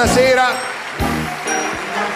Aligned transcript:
Buonasera. 0.00 0.46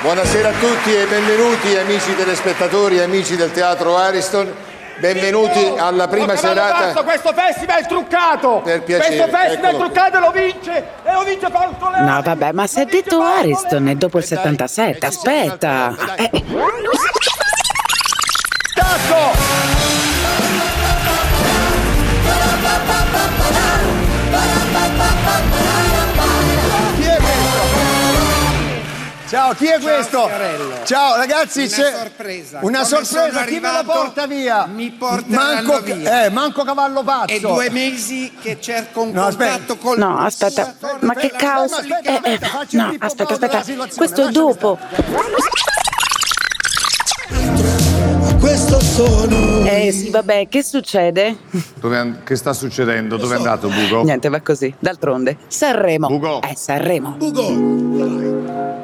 Buonasera 0.00 0.48
a 0.48 0.52
tutti 0.52 0.94
e 0.96 1.04
benvenuti 1.04 1.76
amici 1.76 2.16
telespettatori 2.16 2.96
e 2.96 3.02
amici 3.02 3.36
del 3.36 3.52
Teatro 3.52 3.98
Ariston. 3.98 4.50
Benvenuti 4.96 5.70
alla 5.76 6.08
prima 6.08 6.32
Oh, 6.32 6.36
serata. 6.36 6.86
basso, 6.86 7.04
questo 7.04 7.34
festival 7.34 7.82
è 7.82 7.86
truccato! 7.86 8.62
Per 8.64 8.84
piacere, 8.84 9.16
questo 9.16 9.36
festival 9.36 9.74
eccolo 9.74 9.84
è 9.84 9.90
truccato 9.90 10.16
e 10.16 10.20
lo 10.20 10.30
vince! 10.30 10.84
E 11.04 11.12
lo 11.12 11.22
vince 11.24 11.50
Paolo 11.50 11.76
Soler! 11.78 12.00
No, 12.00 12.22
vabbè, 12.22 12.52
ma 12.52 12.66
si 12.66 12.76
è 12.76 12.78
Lo 12.78 12.84
vince 12.86 13.02
detto 13.02 13.18
Paolo 13.18 13.38
Ariston 13.38 13.88
è 13.88 13.94
dopo 13.96 14.16
il 14.18 14.26
Dai, 14.26 14.36
77, 14.38 14.88
e 15.06 15.10
ci 15.10 15.18
siamo 15.18 15.40
aspetta. 15.42 15.94
Eh, 16.16 16.30
Tacco! 18.74 19.23
Ciao, 29.45 29.53
chi 29.53 29.67
è 29.67 29.78
questo? 29.78 30.27
Fiorello. 30.27 30.73
Ciao 30.84 31.17
ragazzi, 31.17 31.59
Una 31.64 31.69
c'è 31.69 31.92
sorpresa. 31.98 32.59
Una 32.62 32.83
Come 32.83 33.05
sorpresa, 33.05 33.45
chi 33.45 33.61
me 33.61 33.73
la 33.73 33.83
porta 33.84 34.27
via? 34.27 34.64
mi 34.64 34.91
porteranno 34.91 35.73
manco, 35.73 35.83
via. 35.83 36.25
Eh, 36.25 36.31
manco 36.31 36.64
cavallo 36.64 37.03
pazzo. 37.03 37.27
È 37.34 37.41
due 37.41 37.69
mesi 37.69 38.33
che 38.41 38.56
cerco 38.59 39.03
un 39.03 39.11
No, 39.11 39.27
aspetta. 39.27 39.50
contatto 39.50 39.77
col 39.77 39.98
No, 39.98 40.17
aspetta, 40.20 40.75
ma 41.00 41.12
che 41.12 41.31
caos. 41.37 41.72
Aspetta, 41.72 41.98
Eh, 42.00 42.20
eh, 42.25 42.34
aspetta, 42.41 42.50
no, 42.72 42.95
aspetta, 43.00 43.33
aspetta. 43.34 43.62
Questo 43.95 44.31
dopo. 44.31 44.78
Questo 48.41 48.81
sono 48.81 49.67
Eh 49.67 49.92
sì, 49.92 50.09
vabbè, 50.09 50.48
che 50.48 50.62
succede? 50.62 51.37
Dove 51.81 52.20
che 52.25 52.34
sta 52.37 52.55
succedendo? 52.55 53.19
Dove 53.19 53.34
è 53.34 53.37
andato 53.37 53.69
Bugo? 53.69 54.05
Niente, 54.05 54.31
va 54.31 54.41
così. 54.41 54.75
D'altronde, 54.78 55.37
Sanremo. 55.48 56.09
Ugo. 56.09 56.41
Eh, 56.41 56.56
Sanremo. 56.56 57.17
Ugo. 57.20 58.83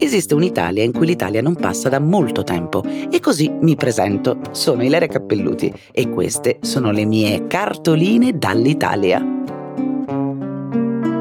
Esiste 0.00 0.34
un'Italia 0.34 0.84
in 0.84 0.92
cui 0.92 1.06
l'Italia 1.06 1.42
non 1.42 1.56
passa 1.56 1.88
da 1.88 1.98
molto 1.98 2.44
tempo 2.44 2.84
e 2.84 3.18
così 3.20 3.50
mi 3.50 3.74
presento. 3.74 4.40
Sono 4.52 4.84
Ilaria 4.84 5.08
Cappelluti 5.08 5.72
e 5.92 6.08
queste 6.08 6.58
sono 6.62 6.92
le 6.92 7.04
mie 7.04 7.48
cartoline 7.48 8.38
dall'Italia. 8.38 9.20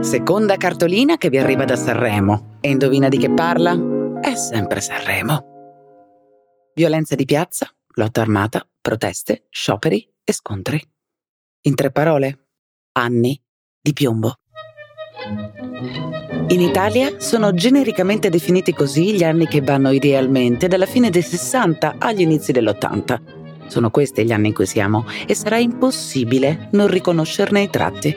Seconda 0.01 0.57
cartolina 0.57 1.18
che 1.18 1.29
vi 1.29 1.40
arriva 1.40 1.66
da 1.66 1.75
Sanremo. 1.75 2.57
E 2.62 2.69
indovina 2.69 3.09
di 3.09 3.18
che 3.18 3.31
parla? 3.31 3.75
È 4.22 4.35
sempre 4.35 4.80
Sanremo. 4.80 5.56
Violenza 6.75 7.16
di 7.16 7.25
piazza, 7.25 7.68
lotta 7.96 8.22
armata, 8.22 8.66
proteste, 8.80 9.47
scioperi 9.50 10.07
e 10.24 10.34
scontri. 10.34 10.80
In 11.62 11.74
tre 11.74 11.91
parole, 11.91 12.50
anni 12.94 13.41
di 13.81 13.94
piombo. 13.94 14.35
In 16.50 16.62
Italia 16.62 17.19
sono 17.19 17.53
genericamente 17.53 18.30
definiti 18.30 18.74
così 18.74 19.13
gli 19.13 19.24
anni 19.24 19.47
che 19.47 19.59
vanno 19.59 19.91
idealmente 19.91 20.69
dalla 20.69 20.85
fine 20.85 21.09
dei 21.09 21.22
60 21.22 21.96
agli 21.97 22.22
inizi 22.22 22.53
dell'80. 22.53 23.19
Sono 23.68 23.90
questi 23.90 24.24
gli 24.24 24.31
anni 24.31 24.47
in 24.47 24.53
cui 24.53 24.66
siamo 24.66 25.06
e 25.25 25.36
sarà 25.36 25.57
impossibile 25.57 26.69
non 26.72 26.88
riconoscerne 26.88 27.63
i 27.63 27.69
tratti. 27.69 28.16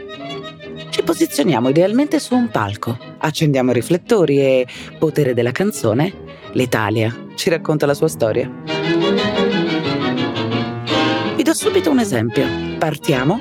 Ci 0.90 1.02
posizioniamo 1.02 1.70
idealmente 1.70 2.20
su 2.20 2.36
un 2.36 2.50
palco, 2.50 2.96
accendiamo 3.18 3.72
i 3.72 3.74
riflettori 3.74 4.38
e, 4.38 4.66
potere 4.96 5.34
della 5.34 5.50
canzone, 5.50 6.12
l'Italia 6.52 7.26
ci 7.34 7.50
racconta 7.50 7.84
la 7.84 7.94
sua 7.94 8.08
storia. 8.08 8.48
Vi 11.34 11.42
do 11.42 11.54
subito 11.54 11.90
un 11.90 11.98
esempio. 11.98 12.46
Partiamo 12.78 13.40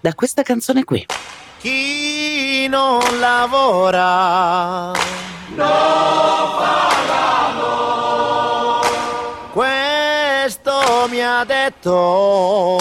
da 0.00 0.12
questa 0.12 0.42
canzone 0.42 0.84
qui. 0.84 1.06
Chi 1.60 2.21
non 2.68 3.00
lavora 3.18 4.92
Questo 9.52 11.06
mi 11.10 11.20
ha 11.20 11.44
detto 11.44 12.80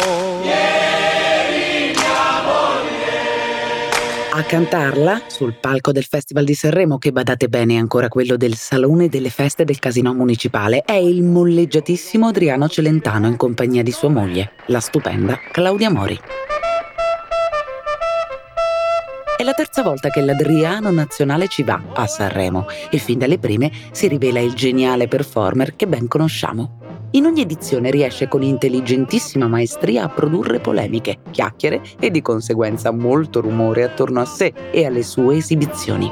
A 4.33 4.43
cantarla 4.43 5.23
sul 5.27 5.55
palco 5.59 5.91
del 5.91 6.05
Festival 6.05 6.45
di 6.45 6.53
Sanremo, 6.53 6.97
che 6.97 7.11
badate 7.11 7.49
bene 7.49 7.73
è 7.73 7.77
ancora 7.77 8.07
quello 8.07 8.37
del 8.37 8.55
Salone 8.55 9.09
delle 9.09 9.29
Feste 9.29 9.65
del 9.65 9.77
Casino 9.77 10.13
Municipale, 10.13 10.83
è 10.83 10.93
il 10.93 11.21
molleggiatissimo 11.21 12.27
Adriano 12.27 12.69
Celentano 12.69 13.27
in 13.27 13.35
compagnia 13.35 13.83
di 13.83 13.91
sua 13.91 14.09
moglie, 14.09 14.53
la 14.67 14.79
stupenda 14.79 15.37
Claudia 15.51 15.91
Mori. 15.91 16.19
È 19.41 19.43
la 19.43 19.53
terza 19.53 19.81
volta 19.81 20.11
che 20.11 20.21
l'Adriano 20.21 20.91
Nazionale 20.91 21.47
ci 21.47 21.63
va 21.63 21.81
a 21.95 22.05
Sanremo 22.05 22.67
e 22.91 22.99
fin 22.99 23.17
dalle 23.17 23.39
prime 23.39 23.71
si 23.89 24.07
rivela 24.07 24.39
il 24.39 24.53
geniale 24.53 25.07
performer 25.07 25.75
che 25.75 25.87
ben 25.87 26.07
conosciamo. 26.07 26.77
In 27.13 27.25
ogni 27.25 27.41
edizione 27.41 27.89
riesce 27.89 28.27
con 28.27 28.43
intelligentissima 28.43 29.47
maestria 29.47 30.03
a 30.03 30.09
produrre 30.09 30.59
polemiche, 30.59 31.21
chiacchiere 31.31 31.81
e 31.99 32.11
di 32.11 32.21
conseguenza 32.21 32.91
molto 32.91 33.41
rumore 33.41 33.81
attorno 33.81 34.21
a 34.21 34.25
sé 34.25 34.53
e 34.69 34.85
alle 34.85 35.01
sue 35.01 35.37
esibizioni. 35.37 36.11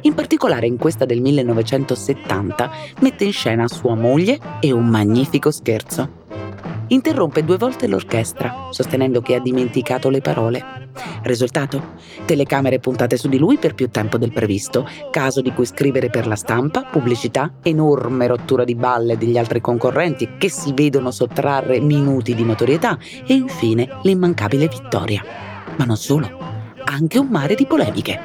In 0.00 0.14
particolare 0.14 0.66
in 0.66 0.78
questa 0.78 1.04
del 1.04 1.20
1970 1.20 2.70
mette 3.00 3.24
in 3.24 3.32
scena 3.32 3.68
sua 3.68 3.94
moglie 3.94 4.38
e 4.60 4.72
un 4.72 4.86
magnifico 4.86 5.50
scherzo. 5.50 6.19
Interrompe 6.92 7.44
due 7.44 7.56
volte 7.56 7.86
l'orchestra, 7.86 8.66
sostenendo 8.70 9.20
che 9.20 9.36
ha 9.36 9.40
dimenticato 9.40 10.10
le 10.10 10.20
parole. 10.20 10.88
Risultato? 11.22 11.92
Telecamere 12.24 12.80
puntate 12.80 13.16
su 13.16 13.28
di 13.28 13.38
lui 13.38 13.58
per 13.58 13.74
più 13.74 13.90
tempo 13.90 14.18
del 14.18 14.32
previsto, 14.32 14.88
caso 15.12 15.40
di 15.40 15.52
cui 15.52 15.66
scrivere 15.66 16.10
per 16.10 16.26
la 16.26 16.34
stampa, 16.34 16.82
pubblicità, 16.82 17.52
enorme 17.62 18.26
rottura 18.26 18.64
di 18.64 18.74
balle 18.74 19.16
degli 19.16 19.38
altri 19.38 19.60
concorrenti 19.60 20.30
che 20.36 20.50
si 20.50 20.72
vedono 20.72 21.12
sottrarre 21.12 21.78
minuti 21.78 22.34
di 22.34 22.42
notorietà 22.42 22.98
e 23.24 23.34
infine 23.34 23.88
l'immancabile 24.02 24.66
vittoria. 24.66 25.22
Ma 25.76 25.84
non 25.84 25.96
solo, 25.96 26.28
anche 26.86 27.18
un 27.20 27.28
mare 27.28 27.54
di 27.54 27.66
polemiche. 27.66 28.18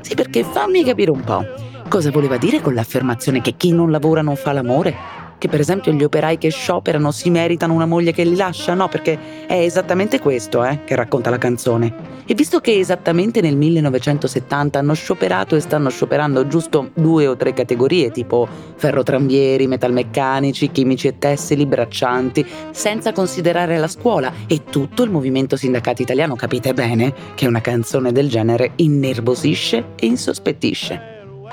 Sì, 0.00 0.16
perché 0.16 0.42
fammi 0.42 0.82
capire 0.82 1.12
un 1.12 1.20
po'. 1.20 1.44
Cosa 1.88 2.10
voleva 2.10 2.36
dire 2.36 2.60
con 2.60 2.74
l'affermazione 2.74 3.40
che 3.40 3.54
chi 3.56 3.70
non 3.70 3.92
lavora 3.92 4.22
non 4.22 4.34
fa 4.34 4.50
l'amore? 4.50 5.21
Che 5.42 5.48
per 5.48 5.58
esempio 5.58 5.90
gli 5.90 6.04
operai 6.04 6.38
che 6.38 6.50
scioperano 6.50 7.10
si 7.10 7.28
meritano 7.28 7.74
una 7.74 7.84
moglie 7.84 8.12
che 8.12 8.22
li 8.22 8.36
lascia? 8.36 8.74
No, 8.74 8.86
perché 8.86 9.18
è 9.48 9.54
esattamente 9.54 10.20
questo 10.20 10.64
eh, 10.64 10.84
che 10.84 10.94
racconta 10.94 11.30
la 11.30 11.38
canzone. 11.38 12.22
E 12.24 12.34
visto 12.34 12.60
che 12.60 12.78
esattamente 12.78 13.40
nel 13.40 13.56
1970 13.56 14.78
hanno 14.78 14.94
scioperato 14.94 15.56
e 15.56 15.60
stanno 15.60 15.88
scioperando 15.88 16.46
giusto 16.46 16.90
due 16.94 17.26
o 17.26 17.34
tre 17.34 17.54
categorie, 17.54 18.12
tipo 18.12 18.46
ferrotrambieri, 18.76 19.66
metalmeccanici, 19.66 20.70
chimici 20.70 21.08
e 21.08 21.18
tessili, 21.18 21.66
braccianti, 21.66 22.46
senza 22.70 23.10
considerare 23.10 23.78
la 23.78 23.88
scuola 23.88 24.32
e 24.46 24.62
tutto 24.70 25.02
il 25.02 25.10
movimento 25.10 25.56
sindacati 25.56 26.02
italiano, 26.02 26.36
capite 26.36 26.72
bene 26.72 27.12
che 27.34 27.48
una 27.48 27.60
canzone 27.60 28.12
del 28.12 28.28
genere 28.28 28.74
innervosisce 28.76 29.86
e 29.96 30.06
insospettisce. 30.06 31.00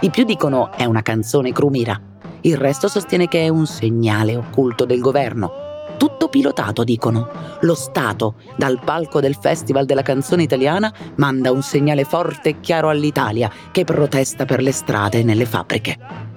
I 0.01 0.12
più 0.12 0.25
dicono 0.25 0.71
è 0.74 0.86
una 0.86 1.01
canzone 1.01 1.51
crumira, 1.51 2.00
il 2.41 2.57
resto 2.57 2.88
sostiene 2.88 3.27
che 3.27 3.45
è 3.45 3.50
un 3.50 3.65
segnale 3.65 4.36
occulto 4.36 4.86
del 4.86 5.00
governo. 5.00 5.68
Tutto 5.97 6.30
pilotato, 6.30 6.83
dicono. 6.83 7.27
Lo 7.62 7.75
Stato, 7.75 8.36
dal 8.56 8.80
palco 8.83 9.19
del 9.19 9.36
Festival 9.36 9.86
della 9.86 10.01
canzone 10.01 10.44
italiana, 10.44 10.94
manda 11.15 11.51
un 11.51 11.62
segnale 11.62 12.06
forte 12.06 12.50
e 12.50 12.59
chiaro 12.62 12.89
all'Italia 12.89 13.51
che 13.71 13.83
protesta 13.83 14.45
per 14.45 14.62
le 14.62 14.71
strade 14.71 15.19
e 15.19 15.24
nelle 15.24 15.45
fabbriche. 15.45 16.29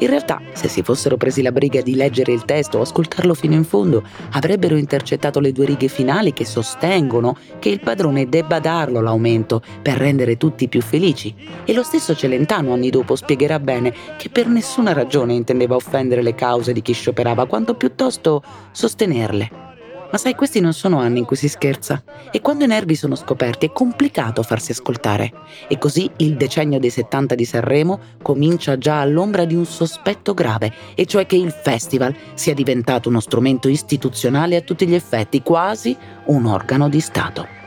In 0.00 0.08
realtà, 0.08 0.40
se 0.52 0.68
si 0.68 0.82
fossero 0.82 1.16
presi 1.16 1.42
la 1.42 1.50
briga 1.50 1.80
di 1.80 1.96
leggere 1.96 2.32
il 2.32 2.44
testo 2.44 2.78
o 2.78 2.82
ascoltarlo 2.82 3.34
fino 3.34 3.54
in 3.54 3.64
fondo, 3.64 4.04
avrebbero 4.32 4.76
intercettato 4.76 5.40
le 5.40 5.50
due 5.50 5.66
righe 5.66 5.88
finali 5.88 6.32
che 6.32 6.44
sostengono 6.44 7.36
che 7.58 7.68
il 7.68 7.80
padrone 7.80 8.28
debba 8.28 8.60
darlo 8.60 9.00
l'aumento 9.00 9.60
per 9.82 9.96
rendere 9.96 10.36
tutti 10.36 10.68
più 10.68 10.82
felici. 10.82 11.34
E 11.64 11.72
lo 11.72 11.82
stesso 11.82 12.14
Celentano 12.14 12.74
anni 12.74 12.90
dopo 12.90 13.16
spiegherà 13.16 13.58
bene 13.58 13.92
che 14.16 14.28
per 14.28 14.46
nessuna 14.46 14.92
ragione 14.92 15.34
intendeva 15.34 15.74
offendere 15.74 16.22
le 16.22 16.36
cause 16.36 16.72
di 16.72 16.80
chi 16.80 16.92
scioperava, 16.92 17.46
quanto 17.46 17.74
piuttosto 17.74 18.42
sostenerle. 18.70 19.67
Ma 20.10 20.16
sai, 20.16 20.34
questi 20.34 20.60
non 20.60 20.72
sono 20.72 21.00
anni 21.00 21.18
in 21.18 21.26
cui 21.26 21.36
si 21.36 21.48
scherza 21.48 22.02
e 22.30 22.40
quando 22.40 22.64
i 22.64 22.66
nervi 22.66 22.94
sono 22.94 23.14
scoperti 23.14 23.66
è 23.66 23.72
complicato 23.72 24.42
farsi 24.42 24.72
ascoltare. 24.72 25.32
E 25.68 25.76
così 25.76 26.10
il 26.16 26.36
decennio 26.36 26.78
dei 26.78 26.88
70 26.88 27.34
di 27.34 27.44
Sanremo 27.44 28.00
comincia 28.22 28.78
già 28.78 29.00
all'ombra 29.00 29.44
di 29.44 29.54
un 29.54 29.66
sospetto 29.66 30.32
grave, 30.32 30.72
e 30.94 31.04
cioè 31.04 31.26
che 31.26 31.36
il 31.36 31.52
festival 31.52 32.14
sia 32.32 32.54
diventato 32.54 33.10
uno 33.10 33.20
strumento 33.20 33.68
istituzionale 33.68 34.56
a 34.56 34.62
tutti 34.62 34.86
gli 34.86 34.94
effetti, 34.94 35.42
quasi 35.42 35.94
un 36.26 36.46
organo 36.46 36.88
di 36.88 37.00
Stato. 37.00 37.57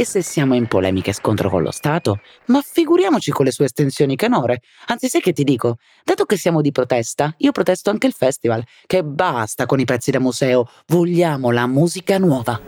E 0.00 0.04
se 0.04 0.22
siamo 0.22 0.54
in 0.54 0.68
polemica 0.68 1.10
e 1.10 1.12
scontro 1.12 1.50
con 1.50 1.60
lo 1.60 1.72
Stato, 1.72 2.20
ma 2.46 2.62
figuriamoci 2.62 3.32
con 3.32 3.44
le 3.44 3.50
sue 3.50 3.64
estensioni 3.64 4.14
canore. 4.14 4.62
Anzi, 4.86 5.08
sai 5.08 5.20
che 5.20 5.32
ti 5.32 5.42
dico? 5.42 5.78
Dato 6.04 6.24
che 6.24 6.36
siamo 6.36 6.60
di 6.60 6.70
protesta, 6.70 7.34
io 7.38 7.50
protesto 7.50 7.90
anche 7.90 8.06
il 8.06 8.12
festival. 8.12 8.64
Che 8.86 9.02
basta 9.02 9.66
con 9.66 9.80
i 9.80 9.84
pezzi 9.84 10.12
da 10.12 10.20
museo, 10.20 10.70
vogliamo 10.86 11.50
la 11.50 11.66
musica 11.66 12.16
nuova. 12.16 12.60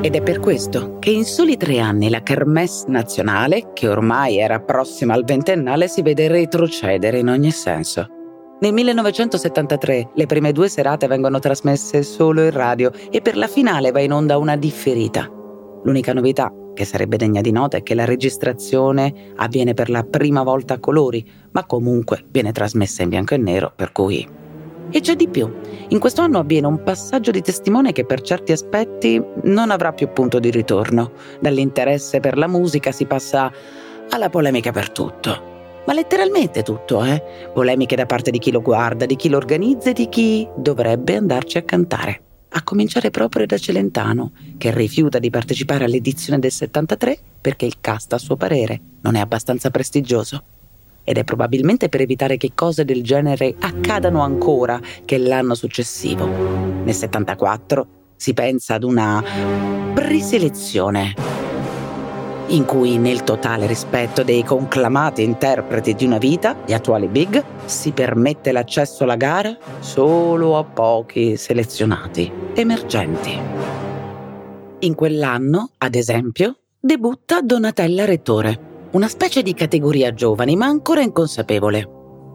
Ed 0.00 0.16
è 0.16 0.20
per 0.20 0.40
questo 0.40 0.98
che 0.98 1.10
in 1.10 1.24
soli 1.24 1.56
tre 1.56 1.78
anni 1.78 2.10
la 2.10 2.24
Kermesse 2.24 2.86
nazionale, 2.88 3.70
che 3.72 3.86
ormai 3.86 4.38
era 4.38 4.58
prossima 4.58 5.14
al 5.14 5.22
ventennale, 5.22 5.86
si 5.86 6.02
vede 6.02 6.26
retrocedere 6.26 7.20
in 7.20 7.28
ogni 7.28 7.52
senso. 7.52 8.13
Nel 8.60 8.72
1973 8.72 10.10
le 10.14 10.26
prime 10.26 10.52
due 10.52 10.68
serate 10.68 11.08
vengono 11.08 11.40
trasmesse 11.40 12.04
solo 12.04 12.42
in 12.44 12.52
radio 12.52 12.92
e 13.10 13.20
per 13.20 13.36
la 13.36 13.48
finale 13.48 13.90
va 13.90 14.00
in 14.00 14.12
onda 14.12 14.38
una 14.38 14.56
differita. 14.56 15.28
L'unica 15.82 16.12
novità, 16.12 16.52
che 16.72 16.84
sarebbe 16.84 17.16
degna 17.16 17.40
di 17.40 17.50
nota, 17.50 17.76
è 17.76 17.82
che 17.82 17.94
la 17.94 18.04
registrazione 18.04 19.32
avviene 19.36 19.74
per 19.74 19.90
la 19.90 20.04
prima 20.04 20.44
volta 20.44 20.74
a 20.74 20.78
colori, 20.78 21.28
ma 21.50 21.66
comunque 21.66 22.24
viene 22.30 22.52
trasmessa 22.52 23.02
in 23.02 23.08
bianco 23.08 23.34
e 23.34 23.38
nero, 23.38 23.72
per 23.74 23.90
cui... 23.92 24.26
E 24.90 25.00
c'è 25.00 25.16
di 25.16 25.28
più. 25.28 25.52
In 25.88 25.98
questo 25.98 26.20
anno 26.20 26.38
avviene 26.38 26.68
un 26.68 26.82
passaggio 26.84 27.32
di 27.32 27.42
testimone 27.42 27.92
che 27.92 28.06
per 28.06 28.20
certi 28.20 28.52
aspetti 28.52 29.20
non 29.42 29.72
avrà 29.72 29.92
più 29.92 30.12
punto 30.12 30.38
di 30.38 30.50
ritorno. 30.50 31.12
Dall'interesse 31.40 32.20
per 32.20 32.38
la 32.38 32.46
musica 32.46 32.92
si 32.92 33.04
passa 33.04 33.50
alla 34.10 34.30
polemica 34.30 34.70
per 34.70 34.90
tutto. 34.90 35.53
Ma 35.86 35.92
letteralmente 35.92 36.62
tutto, 36.62 37.04
eh? 37.04 37.22
Polemiche 37.52 37.96
da 37.96 38.06
parte 38.06 38.30
di 38.30 38.38
chi 38.38 38.50
lo 38.50 38.62
guarda, 38.62 39.04
di 39.04 39.16
chi 39.16 39.28
lo 39.28 39.36
organizza 39.36 39.90
e 39.90 39.92
di 39.92 40.08
chi 40.08 40.48
dovrebbe 40.56 41.16
andarci 41.16 41.58
a 41.58 41.62
cantare. 41.62 42.20
A 42.56 42.62
cominciare 42.62 43.10
proprio 43.10 43.44
da 43.46 43.58
Celentano, 43.58 44.32
che 44.56 44.72
rifiuta 44.72 45.18
di 45.18 45.28
partecipare 45.28 45.84
all'edizione 45.84 46.38
del 46.38 46.52
73 46.52 47.18
perché 47.40 47.66
il 47.66 47.80
cast, 47.80 48.12
a 48.14 48.18
suo 48.18 48.36
parere, 48.36 48.80
non 49.02 49.16
è 49.16 49.20
abbastanza 49.20 49.70
prestigioso. 49.70 50.42
Ed 51.04 51.18
è 51.18 51.24
probabilmente 51.24 51.90
per 51.90 52.00
evitare 52.00 52.38
che 52.38 52.52
cose 52.54 52.86
del 52.86 53.02
genere 53.02 53.54
accadano 53.58 54.22
ancora 54.22 54.80
che 55.04 55.18
l'anno 55.18 55.54
successivo. 55.54 56.26
Nel 56.26 56.94
74 56.94 57.86
si 58.16 58.32
pensa 58.32 58.74
ad 58.74 58.84
una 58.84 59.22
preselezione 59.92 61.33
in 62.48 62.64
cui 62.64 62.98
nel 62.98 63.22
totale 63.24 63.66
rispetto 63.66 64.22
dei 64.22 64.44
conclamati 64.44 65.22
interpreti 65.22 65.94
di 65.94 66.04
una 66.04 66.18
vita, 66.18 66.56
gli 66.66 66.72
attuali 66.72 67.08
big, 67.08 67.42
si 67.64 67.92
permette 67.92 68.52
l'accesso 68.52 69.04
alla 69.04 69.16
gara 69.16 69.56
solo 69.80 70.58
a 70.58 70.64
pochi 70.64 71.36
selezionati, 71.36 72.30
emergenti. 72.54 73.38
In 74.80 74.94
quell'anno, 74.94 75.70
ad 75.78 75.94
esempio, 75.94 76.58
debutta 76.78 77.40
Donatella 77.40 78.04
Rettore, 78.04 78.72
una 78.90 79.08
specie 79.08 79.42
di 79.42 79.54
categoria 79.54 80.12
giovani 80.12 80.54
ma 80.56 80.66
ancora 80.66 81.00
inconsapevole. 81.00 81.88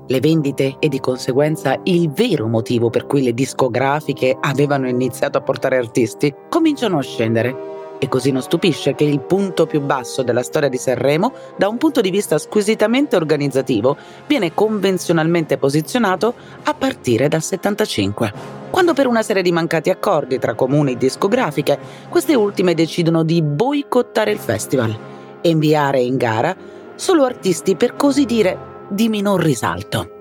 Le 0.07 0.19
vendite 0.19 0.77
e 0.79 0.87
di 0.87 0.99
conseguenza 0.99 1.79
il 1.83 2.09
vero 2.09 2.47
motivo 2.47 2.89
per 2.89 3.05
cui 3.05 3.21
le 3.21 3.33
discografiche 3.33 4.35
avevano 4.41 4.87
iniziato 4.87 5.37
a 5.37 5.41
portare 5.41 5.77
artisti 5.77 6.33
cominciano 6.49 6.97
a 6.97 7.03
scendere 7.03 7.78
e 7.99 8.07
così 8.07 8.31
non 8.31 8.41
stupisce 8.41 8.95
che 8.95 9.03
il 9.03 9.19
punto 9.19 9.65
più 9.65 9.81
basso 9.81 10.23
della 10.23 10.41
storia 10.41 10.69
di 10.69 10.77
Sanremo, 10.77 11.33
da 11.57 11.67
un 11.67 11.77
punto 11.77 12.01
di 12.01 12.09
vista 12.09 12.37
squisitamente 12.37 13.15
organizzativo, 13.15 13.97
viene 14.25 14.53
convenzionalmente 14.53 15.57
posizionato 15.57 16.33
a 16.63 16.73
partire 16.73 17.27
dal 17.27 17.43
75. 17.43 18.33
Quando 18.69 18.93
per 18.93 19.07
una 19.07 19.21
serie 19.21 19.41
di 19.41 19.51
mancati 19.51 19.89
accordi 19.89 20.39
tra 20.39 20.55
comuni 20.55 20.93
e 20.93 20.97
discografiche, 20.97 21.77
queste 22.07 22.35
ultime 22.35 22.73
decidono 22.73 23.23
di 23.23 23.41
boicottare 23.41 24.31
il 24.31 24.39
festival 24.39 24.97
e 25.41 25.49
inviare 25.49 25.99
in 25.99 26.17
gara 26.17 26.55
solo 26.95 27.25
artisti 27.25 27.75
per 27.75 27.95
così 27.95 28.25
dire 28.25 28.85
di 28.89 29.09
minor 29.09 29.41
risalto. 29.41 30.17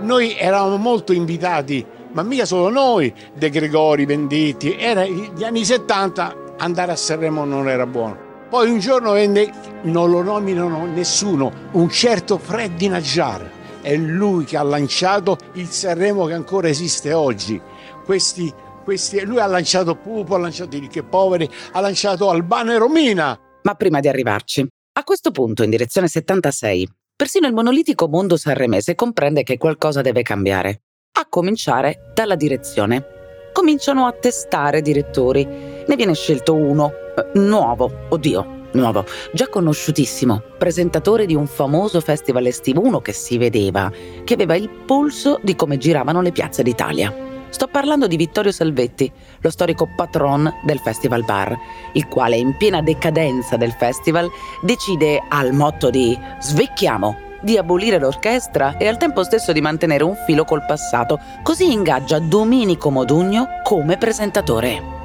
Noi 0.00 0.36
eravamo 0.36 0.76
molto 0.76 1.12
invitati 1.12 1.86
ma 2.12 2.22
mica 2.22 2.44
solo 2.44 2.68
noi, 2.68 3.12
De 3.34 3.50
Gregori, 3.50 4.04
Venditti, 4.04 4.76
era 4.76 5.04
gli 5.04 5.44
anni 5.44 5.64
70 5.64 6.54
andare 6.58 6.92
a 6.92 6.96
Sanremo 6.96 7.44
non 7.44 7.68
era 7.68 7.86
buono. 7.86 8.30
Poi 8.48 8.70
un 8.70 8.78
giorno 8.78 9.12
venne, 9.12 9.50
non 9.82 10.10
lo 10.10 10.22
nominano 10.22 10.84
nessuno, 10.86 11.50
un 11.72 11.88
certo 11.88 12.36
Freddy 12.36 12.88
Najjar, 12.88 13.50
è 13.80 13.96
lui 13.96 14.44
che 14.44 14.58
ha 14.58 14.62
lanciato 14.62 15.38
il 15.54 15.68
Sanremo 15.68 16.26
che 16.26 16.34
ancora 16.34 16.68
esiste 16.68 17.14
oggi. 17.14 17.60
Questi, 18.04 18.52
questi, 18.84 19.22
lui 19.22 19.40
ha 19.40 19.46
lanciato 19.46 19.94
Pupo, 19.96 20.34
ha 20.34 20.38
lanciato 20.38 20.76
i 20.76 20.80
ricchi 20.80 20.98
e 20.98 21.02
poveri, 21.02 21.48
ha 21.72 21.80
lanciato 21.80 22.28
Albano 22.28 22.72
e 22.72 22.78
Romina. 22.78 23.38
Ma 23.62 23.74
prima 23.74 24.00
di 24.00 24.08
arrivarci, 24.08 24.66
a 24.92 25.04
questo 25.04 25.30
punto 25.30 25.62
in 25.62 25.70
direzione 25.70 26.08
76, 26.08 26.88
persino 27.16 27.46
il 27.46 27.54
monolitico 27.54 28.06
mondo 28.06 28.36
sanremese 28.36 28.94
comprende 28.94 29.44
che 29.44 29.56
qualcosa 29.56 30.02
deve 30.02 30.20
cambiare 30.20 30.82
a 31.22 31.26
cominciare 31.28 32.10
dalla 32.14 32.36
direzione. 32.36 33.04
Cominciano 33.52 34.06
a 34.06 34.12
testare 34.12 34.80
direttori. 34.80 35.44
Ne 35.44 35.96
viene 35.96 36.14
scelto 36.14 36.54
uno, 36.54 36.90
eh, 37.16 37.38
nuovo, 37.38 38.06
oddio, 38.08 38.68
nuovo, 38.72 39.04
già 39.32 39.48
conosciutissimo, 39.48 40.42
presentatore 40.58 41.26
di 41.26 41.34
un 41.34 41.46
famoso 41.46 42.00
festival 42.00 42.46
estivo, 42.46 42.80
uno 42.80 43.00
che 43.00 43.12
si 43.12 43.36
vedeva, 43.36 43.92
che 44.24 44.34
aveva 44.34 44.56
il 44.56 44.68
polso 44.68 45.38
di 45.42 45.54
come 45.54 45.76
giravano 45.76 46.22
le 46.22 46.32
piazze 46.32 46.62
d'Italia. 46.62 47.14
Sto 47.50 47.66
parlando 47.66 48.06
di 48.06 48.16
Vittorio 48.16 48.50
Salvetti, 48.50 49.12
lo 49.40 49.50
storico 49.50 49.86
patron 49.94 50.50
del 50.64 50.78
Festival 50.78 51.22
Bar, 51.24 51.54
il 51.92 52.08
quale 52.08 52.36
in 52.36 52.56
piena 52.56 52.80
decadenza 52.80 53.58
del 53.58 53.72
festival 53.72 54.30
decide 54.62 55.22
al 55.28 55.52
motto 55.52 55.90
di 55.90 56.18
svecchiamo 56.40 57.30
di 57.42 57.58
abolire 57.58 57.98
l'orchestra 57.98 58.76
e 58.76 58.86
al 58.88 58.96
tempo 58.96 59.22
stesso 59.24 59.52
di 59.52 59.60
mantenere 59.60 60.04
un 60.04 60.14
filo 60.26 60.44
col 60.44 60.64
passato, 60.64 61.18
così 61.42 61.72
ingaggia 61.72 62.18
Domenico 62.18 62.90
Modugno 62.90 63.46
come 63.62 63.98
presentatore. 63.98 65.00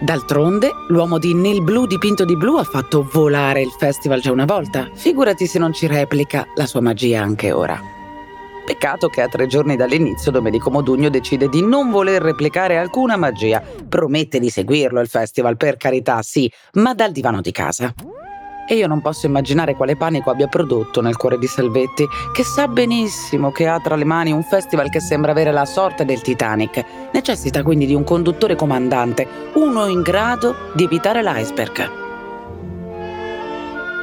D'altronde, 0.00 0.70
l'uomo 0.88 1.18
di 1.18 1.34
Nel 1.34 1.62
Blu 1.62 1.86
dipinto 1.86 2.24
di 2.24 2.36
blu 2.36 2.56
ha 2.56 2.64
fatto 2.64 3.08
volare 3.12 3.62
il 3.62 3.74
festival 3.78 4.20
già 4.20 4.30
una 4.30 4.44
volta, 4.44 4.88
figurati 4.92 5.46
se 5.46 5.58
non 5.58 5.72
ci 5.72 5.86
replica 5.88 6.46
la 6.54 6.66
sua 6.66 6.80
magia 6.80 7.22
anche 7.22 7.50
ora. 7.50 7.80
Peccato 8.64 9.08
che 9.08 9.22
a 9.22 9.28
tre 9.28 9.46
giorni 9.46 9.76
dall'inizio 9.76 10.30
Domenico 10.30 10.70
Modugno 10.70 11.08
decide 11.08 11.48
di 11.48 11.62
non 11.62 11.90
voler 11.90 12.20
replicare 12.20 12.76
alcuna 12.76 13.16
magia. 13.16 13.62
Promette 13.88 14.38
di 14.38 14.50
seguirlo 14.50 15.00
il 15.00 15.08
festival, 15.08 15.56
per 15.56 15.78
carità, 15.78 16.20
sì, 16.22 16.52
ma 16.74 16.92
dal 16.92 17.10
divano 17.10 17.40
di 17.40 17.50
casa 17.50 17.92
e 18.68 18.74
io 18.74 18.86
non 18.86 19.00
posso 19.00 19.24
immaginare 19.24 19.74
quale 19.74 19.96
panico 19.96 20.30
abbia 20.30 20.46
prodotto 20.46 21.00
nel 21.00 21.16
cuore 21.16 21.38
di 21.38 21.46
Salvetti, 21.46 22.06
che 22.32 22.44
sa 22.44 22.68
benissimo 22.68 23.50
che 23.50 23.66
ha 23.66 23.80
tra 23.80 23.96
le 23.96 24.04
mani 24.04 24.30
un 24.30 24.42
festival 24.42 24.90
che 24.90 25.00
sembra 25.00 25.30
avere 25.30 25.50
la 25.50 25.64
sorte 25.64 26.04
del 26.04 26.20
Titanic. 26.20 26.84
Necessita 27.12 27.62
quindi 27.62 27.86
di 27.86 27.94
un 27.94 28.04
conduttore 28.04 28.56
comandante, 28.56 29.26
uno 29.54 29.86
in 29.86 30.02
grado 30.02 30.54
di 30.74 30.84
evitare 30.84 31.22
l'iceberg. 31.22 32.06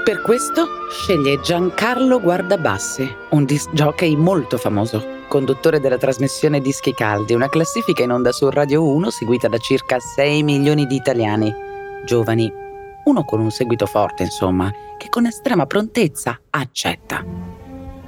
Per 0.03 0.21
questo 0.21 0.67
sceglie 0.89 1.39
Giancarlo 1.41 2.19
Guardabassi, 2.19 3.15
un 3.29 3.45
disc 3.45 3.69
jockey 3.71 4.15
molto 4.15 4.57
famoso, 4.57 5.03
conduttore 5.27 5.79
della 5.79 5.97
trasmissione 5.97 6.59
Dischi 6.59 6.93
Caldi, 6.93 7.33
una 7.33 7.49
classifica 7.49 8.03
in 8.03 8.11
onda 8.11 8.31
su 8.31 8.49
Radio 8.49 8.83
1 8.83 9.09
seguita 9.11 9.47
da 9.47 9.57
circa 9.57 9.99
6 9.99 10.43
milioni 10.43 10.85
di 10.85 10.95
italiani, 10.95 11.53
giovani 12.03 12.64
uno 13.05 13.23
con 13.23 13.39
un 13.39 13.51
seguito 13.51 13.85
forte, 13.85 14.23
insomma, 14.23 14.71
che 14.97 15.09
con 15.09 15.25
estrema 15.25 15.65
prontezza 15.65 16.39
accetta. 16.49 17.23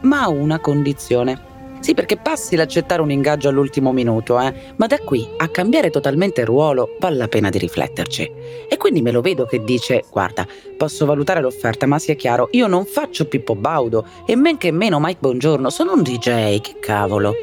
Ma 0.01 0.21
a 0.21 0.29
una 0.29 0.59
condizione, 0.59 1.55
Sì, 1.79 1.93
perché 1.93 2.17
passi 2.17 2.55
l'accettare 2.55 3.03
un 3.03 3.11
ingaggio 3.11 3.49
all'ultimo 3.49 3.93
minuto, 3.93 4.39
eh? 4.39 4.51
ma 4.77 4.87
da 4.87 4.97
qui 4.97 5.29
a 5.37 5.47
cambiare 5.47 5.91
totalmente 5.91 6.43
ruolo 6.43 6.95
vale 6.99 7.17
la 7.17 7.27
pena 7.27 7.51
di 7.51 7.59
rifletterci. 7.59 8.31
E 8.67 8.77
quindi 8.77 9.03
me 9.03 9.11
lo 9.11 9.21
vedo 9.21 9.45
che 9.45 9.63
dice, 9.63 10.03
guarda, 10.09 10.45
posso 10.75 11.05
valutare 11.05 11.39
l'offerta, 11.39 11.85
ma 11.85 11.99
sia 11.99 12.15
chiaro, 12.15 12.49
io 12.53 12.65
non 12.65 12.85
faccio 12.85 13.27
Pippo 13.27 13.53
Baudo 13.53 14.05
e 14.25 14.35
men 14.35 14.57
che 14.57 14.71
meno 14.71 14.99
Mike 14.99 15.19
Buongiorno, 15.19 15.69
sono 15.69 15.93
un 15.93 16.01
DJ, 16.01 16.59
che 16.61 16.79
cavolo. 16.79 17.35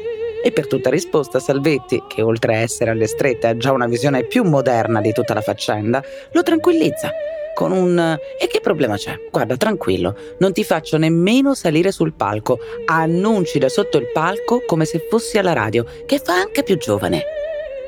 E 0.43 0.51
per 0.51 0.67
tutta 0.67 0.91
risposta 0.91 1.39
Salvetti, 1.39 2.03
che 2.09 2.21
oltre 2.21 2.57
a 2.57 2.59
essere 2.59 2.91
alle 2.91 3.07
strette 3.07 3.47
ha 3.47 3.57
già 3.57 3.71
una 3.71 3.87
visione 3.87 4.25
più 4.25 4.43
moderna 4.43 5.01
di 5.01 5.13
tutta 5.13 5.33
la 5.33 5.43
faccenda, 5.43 6.03
lo 6.33 6.43
tranquillizza 6.43 7.13
con 7.55 7.73
un 7.73 8.19
E 8.39 8.47
che 8.47 8.61
problema 8.61 8.97
c'è? 8.97 9.19
Guarda, 9.31 9.57
tranquillo, 9.57 10.17
non 10.39 10.53
ti 10.53 10.65
faccio 10.65 10.99
nemmeno 10.99 11.55
salire 11.55 11.93
sul 11.93 12.13
palco. 12.13 12.59
Annunci 12.87 13.59
da 13.59 13.69
sotto 13.69 13.97
il 13.97 14.11
palco 14.13 14.63
come 14.67 14.85
se 14.85 15.07
fossi 15.09 15.39
alla 15.39 15.53
radio, 15.53 15.85
che 16.05 16.19
fa 16.19 16.35
anche 16.35 16.63
più 16.63 16.77
giovane. 16.77 17.23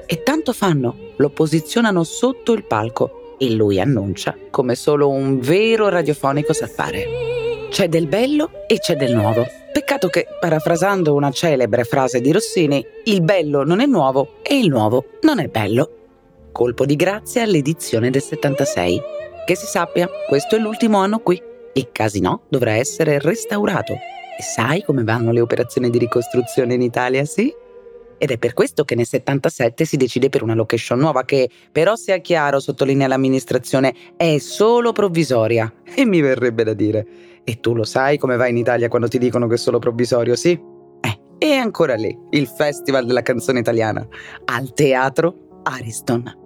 E 0.06 0.22
tanto 0.22 0.52
fanno, 0.52 0.96
lo 1.16 1.30
posizionano 1.30 2.04
sotto 2.04 2.52
il 2.52 2.64
palco 2.64 3.34
e 3.38 3.50
lui 3.50 3.80
annuncia 3.80 4.36
come 4.50 4.74
solo 4.74 5.08
un 5.10 5.40
vero 5.40 5.88
radiofonico 5.88 6.52
sa 6.52 6.66
fare. 6.66 7.66
C'è 7.70 7.88
del 7.88 8.06
bello 8.06 8.50
e 8.66 8.78
c'è 8.78 8.94
del 8.96 9.14
nuovo. 9.14 9.44
Peccato 9.72 10.08
che, 10.08 10.26
parafrasando 10.40 11.12
una 11.12 11.30
celebre 11.30 11.84
frase 11.84 12.20
di 12.20 12.32
Rossini, 12.32 12.82
il 13.04 13.20
bello 13.20 13.64
non 13.64 13.80
è 13.80 13.86
nuovo 13.86 14.36
e 14.42 14.56
il 14.56 14.68
nuovo 14.68 15.04
non 15.22 15.38
è 15.40 15.48
bello. 15.48 15.90
Colpo 16.52 16.86
di 16.86 16.96
grazia 16.96 17.42
all'edizione 17.42 18.08
del 18.08 18.22
76. 18.22 19.02
Che 19.46 19.54
si 19.54 19.66
sappia, 19.66 20.08
questo 20.26 20.56
è 20.56 20.58
l'ultimo 20.58 20.98
anno 20.98 21.20
qui. 21.20 21.40
Il 21.74 21.90
casino 21.92 22.46
dovrà 22.48 22.72
essere 22.72 23.20
restaurato. 23.20 23.92
E 23.92 24.42
sai 24.42 24.82
come 24.82 25.04
vanno 25.04 25.30
le 25.30 25.38
operazioni 25.38 25.88
di 25.88 25.98
ricostruzione 25.98 26.74
in 26.74 26.82
Italia, 26.82 27.24
sì? 27.24 27.54
Ed 28.18 28.32
è 28.32 28.38
per 28.38 28.54
questo 28.54 28.82
che 28.82 28.96
nel 28.96 29.06
77 29.06 29.84
si 29.84 29.96
decide 29.96 30.30
per 30.30 30.42
una 30.42 30.56
location 30.56 30.98
nuova 30.98 31.22
che, 31.22 31.48
però 31.70 31.94
sia 31.94 32.18
chiaro, 32.18 32.58
sottolinea 32.58 33.06
l'amministrazione, 33.06 33.94
è 34.16 34.36
solo 34.38 34.90
provvisoria. 34.90 35.72
E 35.94 36.04
mi 36.04 36.20
verrebbe 36.20 36.64
da 36.64 36.74
dire. 36.74 37.06
E 37.44 37.60
tu 37.60 37.72
lo 37.72 37.84
sai 37.84 38.18
come 38.18 38.34
va 38.34 38.48
in 38.48 38.56
Italia 38.56 38.88
quando 38.88 39.06
ti 39.06 39.18
dicono 39.18 39.46
che 39.46 39.54
è 39.54 39.58
solo 39.58 39.78
provvisorio, 39.78 40.34
sì? 40.34 40.60
Eh, 41.00 41.20
e 41.38 41.52
ancora 41.54 41.94
lì, 41.94 42.18
il 42.30 42.48
Festival 42.48 43.06
della 43.06 43.22
canzone 43.22 43.60
italiana, 43.60 44.04
al 44.46 44.72
teatro 44.72 45.60
Ariston 45.62 46.45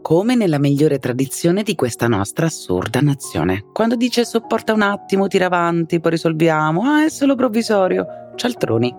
come 0.00 0.34
nella 0.34 0.58
migliore 0.58 0.98
tradizione 0.98 1.62
di 1.62 1.74
questa 1.74 2.08
nostra 2.08 2.46
assurda 2.46 3.00
nazione. 3.00 3.66
Quando 3.72 3.96
dice 3.96 4.24
sopporta 4.24 4.72
un 4.72 4.82
attimo, 4.82 5.26
tira 5.26 5.46
avanti, 5.46 6.00
poi 6.00 6.12
risolviamo, 6.12 6.82
ah 6.82 7.04
è 7.04 7.10
solo 7.10 7.34
provvisorio, 7.34 8.06
cialtroni. 8.36 8.94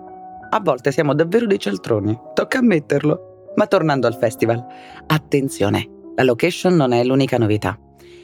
A 0.50 0.60
volte 0.60 0.92
siamo 0.92 1.14
davvero 1.14 1.46
dei 1.46 1.58
cialtroni, 1.58 2.18
tocca 2.34 2.58
ammetterlo. 2.58 3.50
Ma 3.54 3.66
tornando 3.66 4.06
al 4.06 4.16
festival, 4.16 4.64
attenzione, 5.06 5.88
la 6.14 6.22
location 6.22 6.74
non 6.74 6.92
è 6.92 7.04
l'unica 7.04 7.36
novità. 7.36 7.78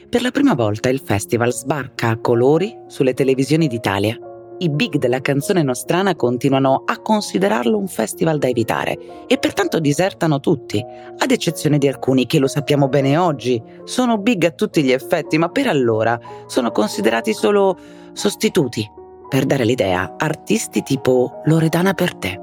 Per 0.09 0.21
la 0.21 0.31
prima 0.31 0.55
volta 0.55 0.89
il 0.89 0.99
festival 0.99 1.53
sbarca 1.53 2.09
a 2.09 2.17
colori 2.17 2.75
sulle 2.87 3.13
televisioni 3.13 3.67
d'Italia 3.67 4.19
i 4.59 4.69
big 4.69 4.97
della 4.97 5.21
canzone 5.21 5.63
nostrana 5.63 6.15
continuano 6.15 6.83
a 6.85 6.99
considerarlo 6.99 7.77
un 7.77 7.87
festival 7.87 8.39
da 8.39 8.47
evitare 8.47 9.25
e 9.27 9.37
pertanto 9.37 9.79
disertano 9.79 10.39
tutti, 10.39 10.83
ad 11.17 11.31
eccezione 11.31 11.77
di 11.77 11.87
alcuni 11.87 12.25
che 12.25 12.39
lo 12.39 12.47
sappiamo 12.47 12.87
bene 12.87 13.17
oggi, 13.17 13.61
sono 13.83 14.17
big 14.17 14.45
a 14.45 14.51
tutti 14.51 14.83
gli 14.83 14.91
effetti, 14.91 15.37
ma 15.37 15.49
per 15.49 15.67
allora 15.67 16.19
sono 16.47 16.71
considerati 16.71 17.33
solo 17.33 17.77
sostituti. 18.13 18.89
Per 19.29 19.45
dare 19.45 19.63
l'idea, 19.63 20.15
artisti 20.17 20.81
tipo 20.81 21.41
Loredana 21.45 21.93
per 21.93 22.15
te. 22.15 22.39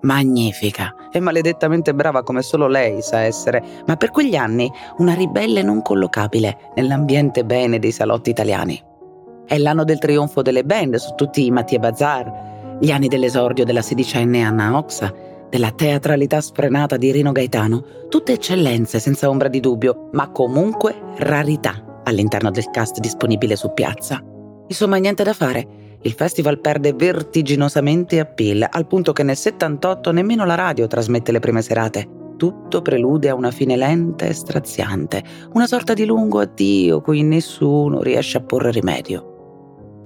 Magnifica 0.00 0.94
e 1.10 1.20
maledettamente 1.20 1.94
brava 1.94 2.22
come 2.22 2.42
solo 2.42 2.66
lei 2.66 3.00
sa 3.00 3.20
essere, 3.20 3.62
ma 3.86 3.96
per 3.96 4.10
quegli 4.10 4.36
anni 4.36 4.70
una 4.98 5.14
ribelle 5.14 5.62
non 5.62 5.80
collocabile 5.80 6.72
nell'ambiente 6.74 7.44
bene 7.44 7.78
dei 7.78 7.92
salotti 7.92 8.28
italiani. 8.28 8.92
È 9.46 9.58
l'anno 9.58 9.84
del 9.84 9.98
trionfo 9.98 10.40
delle 10.40 10.64
band 10.64 10.96
su 10.96 11.14
tutti 11.14 11.44
i 11.44 11.50
Mattia 11.50 11.78
Bazar, 11.78 12.78
gli 12.80 12.90
anni 12.90 13.08
dell'esordio 13.08 13.64
della 13.64 13.82
sedicenne 13.82 14.42
Anna 14.42 14.76
Oxa, 14.76 15.12
della 15.50 15.70
teatralità 15.70 16.40
sfrenata 16.40 16.96
di 16.96 17.12
Rino 17.12 17.30
Gaetano, 17.30 17.84
tutte 18.08 18.32
eccellenze 18.32 18.98
senza 18.98 19.28
ombra 19.28 19.48
di 19.48 19.60
dubbio, 19.60 20.08
ma 20.12 20.30
comunque 20.30 20.94
rarità 21.18 22.00
all'interno 22.04 22.50
del 22.50 22.70
cast 22.70 22.98
disponibile 23.00 23.54
su 23.54 23.72
piazza. 23.72 24.20
Insomma, 24.66 24.96
niente 24.96 25.22
da 25.22 25.32
fare. 25.32 25.82
Il 26.00 26.12
festival 26.12 26.58
perde 26.60 26.92
vertiginosamente 26.92 28.18
appeal, 28.18 28.66
al 28.68 28.86
punto 28.86 29.12
che 29.12 29.22
nel 29.22 29.36
78 29.36 30.10
nemmeno 30.10 30.44
la 30.44 30.54
radio 30.54 30.86
trasmette 30.86 31.32
le 31.32 31.40
prime 31.40 31.62
serate. 31.62 32.08
Tutto 32.36 32.82
prelude 32.82 33.28
a 33.28 33.34
una 33.34 33.50
fine 33.50 33.76
lenta 33.76 34.24
e 34.24 34.32
straziante, 34.32 35.22
una 35.52 35.66
sorta 35.66 35.94
di 35.94 36.04
lungo 36.04 36.40
addio 36.40 37.00
cui 37.00 37.22
nessuno 37.22 38.02
riesce 38.02 38.38
a 38.38 38.42
porre 38.42 38.72
rimedio. 38.72 39.33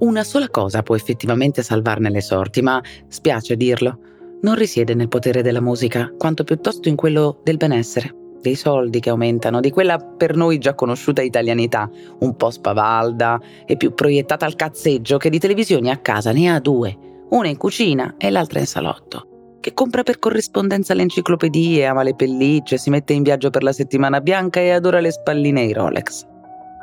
Una 0.00 0.22
sola 0.22 0.48
cosa 0.48 0.82
può 0.82 0.94
effettivamente 0.94 1.62
salvarne 1.62 2.08
le 2.08 2.20
sorti, 2.20 2.62
ma 2.62 2.80
spiace 3.08 3.56
dirlo, 3.56 3.98
non 4.42 4.54
risiede 4.54 4.94
nel 4.94 5.08
potere 5.08 5.42
della 5.42 5.60
musica, 5.60 6.12
quanto 6.16 6.44
piuttosto 6.44 6.88
in 6.88 6.94
quello 6.94 7.40
del 7.42 7.56
benessere, 7.56 8.14
dei 8.40 8.54
soldi 8.54 9.00
che 9.00 9.10
aumentano, 9.10 9.58
di 9.58 9.70
quella 9.70 9.98
per 9.98 10.36
noi 10.36 10.58
già 10.58 10.74
conosciuta 10.74 11.20
italianità, 11.20 11.90
un 12.20 12.36
po' 12.36 12.50
spavalda 12.50 13.40
e 13.66 13.76
più 13.76 13.92
proiettata 13.92 14.46
al 14.46 14.54
cazzeggio 14.54 15.16
che 15.16 15.30
di 15.30 15.40
televisioni 15.40 15.90
a 15.90 15.96
casa 15.96 16.30
ne 16.30 16.48
ha 16.48 16.60
due, 16.60 16.96
una 17.30 17.48
in 17.48 17.56
cucina 17.56 18.14
e 18.18 18.30
l'altra 18.30 18.60
in 18.60 18.66
salotto, 18.66 19.56
che 19.58 19.74
compra 19.74 20.04
per 20.04 20.20
corrispondenza 20.20 20.94
le 20.94 21.02
enciclopedie, 21.02 21.84
ama 21.86 22.04
le 22.04 22.14
pellicce, 22.14 22.78
si 22.78 22.90
mette 22.90 23.14
in 23.14 23.24
viaggio 23.24 23.50
per 23.50 23.64
la 23.64 23.72
settimana 23.72 24.20
bianca 24.20 24.60
e 24.60 24.70
adora 24.70 25.00
le 25.00 25.10
spalline 25.10 25.62
e 25.62 25.66
i 25.66 25.72
Rolex. 25.72 26.24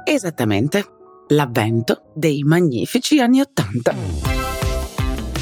Esattamente, 0.04 0.84
l'avvento 1.30 2.12
dei 2.14 2.44
magnifici 2.44 3.20
anni 3.20 3.42
Ottanta. 3.42 3.96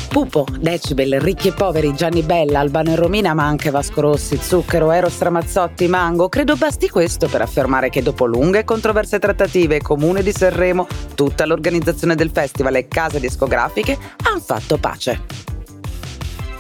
Pupo, 0.08 0.46
Decibel, 0.60 1.20
Ricchi 1.20 1.48
e 1.48 1.54
Poveri, 1.54 1.96
Gianni 1.96 2.22
Bella, 2.22 2.60
Albano 2.60 2.92
e 2.92 2.96
Romina, 2.96 3.34
ma 3.34 3.46
anche 3.46 3.72
Vasco 3.72 4.00
Rossi, 4.00 4.38
Zucchero, 4.38 4.92
Eros 4.92 5.20
Ramazzotti, 5.20 5.88
Mango. 5.88 6.30
Credo 6.30 6.56
basti 6.56 6.88
questo 6.88 7.28
per 7.28 7.42
affermare 7.42 7.90
che 7.90 8.04
dopo 8.04 8.26
lunghe 8.26 8.60
e 8.60 8.64
controverse 8.64 9.18
trattative, 9.18 9.82
Comune 9.82 10.22
di 10.22 10.32
Sanremo, 10.32 10.88
tutta 11.16 11.48
l'organizzazione 11.48 12.14
del 12.14 12.30
festival 12.30 12.76
e 12.76 12.88
case 12.88 13.20
discografiche 13.20 13.98
hanno 14.24 14.40
fatto 14.40 14.78
pace. 14.78 15.53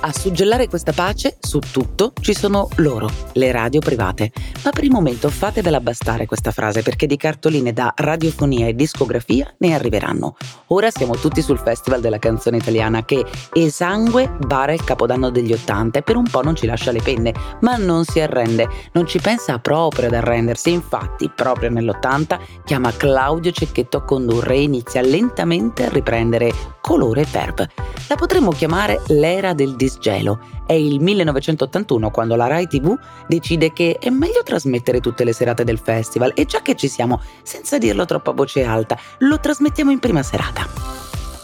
A 0.06 0.12
suggellare 0.12 0.68
questa 0.68 0.92
pace 0.92 1.38
su 1.40 1.60
tutto 1.60 2.12
ci 2.20 2.34
sono 2.34 2.68
loro, 2.78 3.10
le 3.32 3.54
radio 3.54 3.80
private. 3.80 4.34
Ma 4.66 4.72
per 4.72 4.84
il 4.84 4.92
momento 4.92 5.30
fatevela 5.30 5.80
bastare 5.80 6.26
questa 6.26 6.52
frase 6.52 6.82
perché 6.82 7.08
di 7.08 7.16
cartoline 7.16 7.72
da 7.72 7.94
radiofonia 7.96 8.68
e 8.68 8.76
discografia 8.76 9.50
ne 9.60 9.74
arriveranno. 9.74 10.36
Ora 10.68 10.92
siamo 10.92 11.16
tutti 11.16 11.42
sul 11.42 11.58
Festival 11.58 12.02
della 12.02 12.20
canzone 12.20 12.58
italiana 12.58 13.06
che 13.06 13.26
esangue 13.54 14.30
bara 14.46 14.74
il 14.74 14.84
capodanno 14.84 15.30
degli 15.30 15.54
Ottanta 15.54 16.00
e 16.00 16.02
per 16.02 16.18
un 16.18 16.28
po' 16.30 16.42
non 16.42 16.58
ci 16.58 16.66
lascia 16.66 16.92
le 16.92 17.02
penne, 17.02 17.34
ma 17.62 17.78
non 17.78 18.04
si 18.04 18.20
arrende, 18.20 18.68
non 18.92 19.08
ci 19.08 19.20
pensa 19.20 19.58
proprio 19.60 20.08
ad 20.08 20.16
arrendersi. 20.16 20.70
Infatti, 20.70 21.32
proprio 21.34 21.70
nell'80 21.70 22.40
chiama 22.66 22.92
Claudio 22.92 23.52
Cecchetto 23.52 24.00
a 24.00 24.04
condurre 24.04 24.56
e 24.56 24.64
inizia 24.64 25.00
lentamente 25.00 25.86
a 25.86 25.90
riprendere 25.90 26.52
colore 26.82 27.22
e 27.22 27.28
verb. 27.32 27.66
La 28.10 28.16
potremmo 28.16 28.52
chiamare 28.52 29.02
l'era 29.08 29.54
del 29.54 29.78
disco 29.78 29.92
disgelo. 29.94 30.40
È 30.66 30.74
il 30.74 31.00
1981 31.00 32.10
quando 32.10 32.36
la 32.36 32.48
Rai 32.48 32.68
TV 32.68 32.98
decide 33.28 33.72
che 33.74 33.98
è 34.00 34.10
meglio 34.10 34.42
trasmettere 34.44 35.00
tutte 35.00 35.24
le 35.24 35.34
serate 35.34 35.64
del 35.64 35.80
festival 35.80 36.32
e 36.36 36.46
già 36.46 36.62
che 36.62 36.76
ci 36.76 36.88
siamo, 36.88 37.22
senza 37.44 37.78
dirlo 37.78 38.06
troppo 38.06 38.32
a 38.32 38.34
voce 38.34 38.64
alta, 38.64 38.98
lo 39.20 39.40
trasmettiamo 39.40 39.92
in 39.92 40.00
prima 40.00 40.24
serata. 40.24 40.68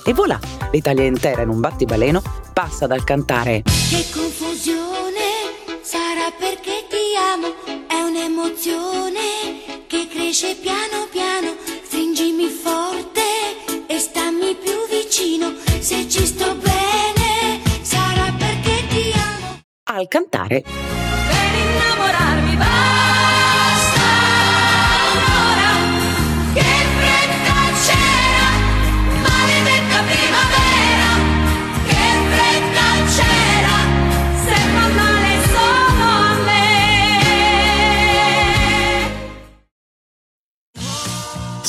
E 0.05 0.13
voilà, 0.13 0.39
l'Italia 0.71 1.03
intera 1.03 1.41
in 1.41 1.49
un 1.49 1.59
battibaleno 1.59 2.21
passa 2.53 2.87
dal 2.87 3.03
cantare 3.03 3.61
Che 3.63 4.05
confusione, 4.11 5.21
sarà 5.81 6.31
perché 6.37 6.87
ti 6.89 7.15
amo, 7.33 7.53
è 7.87 8.01
un'emozione 8.01 9.83
che 9.87 10.07
cresce 10.09 10.55
piano 10.55 11.07
piano, 11.11 11.53
stringimi 11.83 12.47
forte 12.47 13.21
e 13.87 13.99
stammi 13.99 14.55
più 14.55 14.87
vicino, 14.89 15.53
se 15.79 16.07
ci 16.09 16.25
sto 16.25 16.55
bene 16.55 17.18
al 19.91 20.07
cantare. 20.07 21.18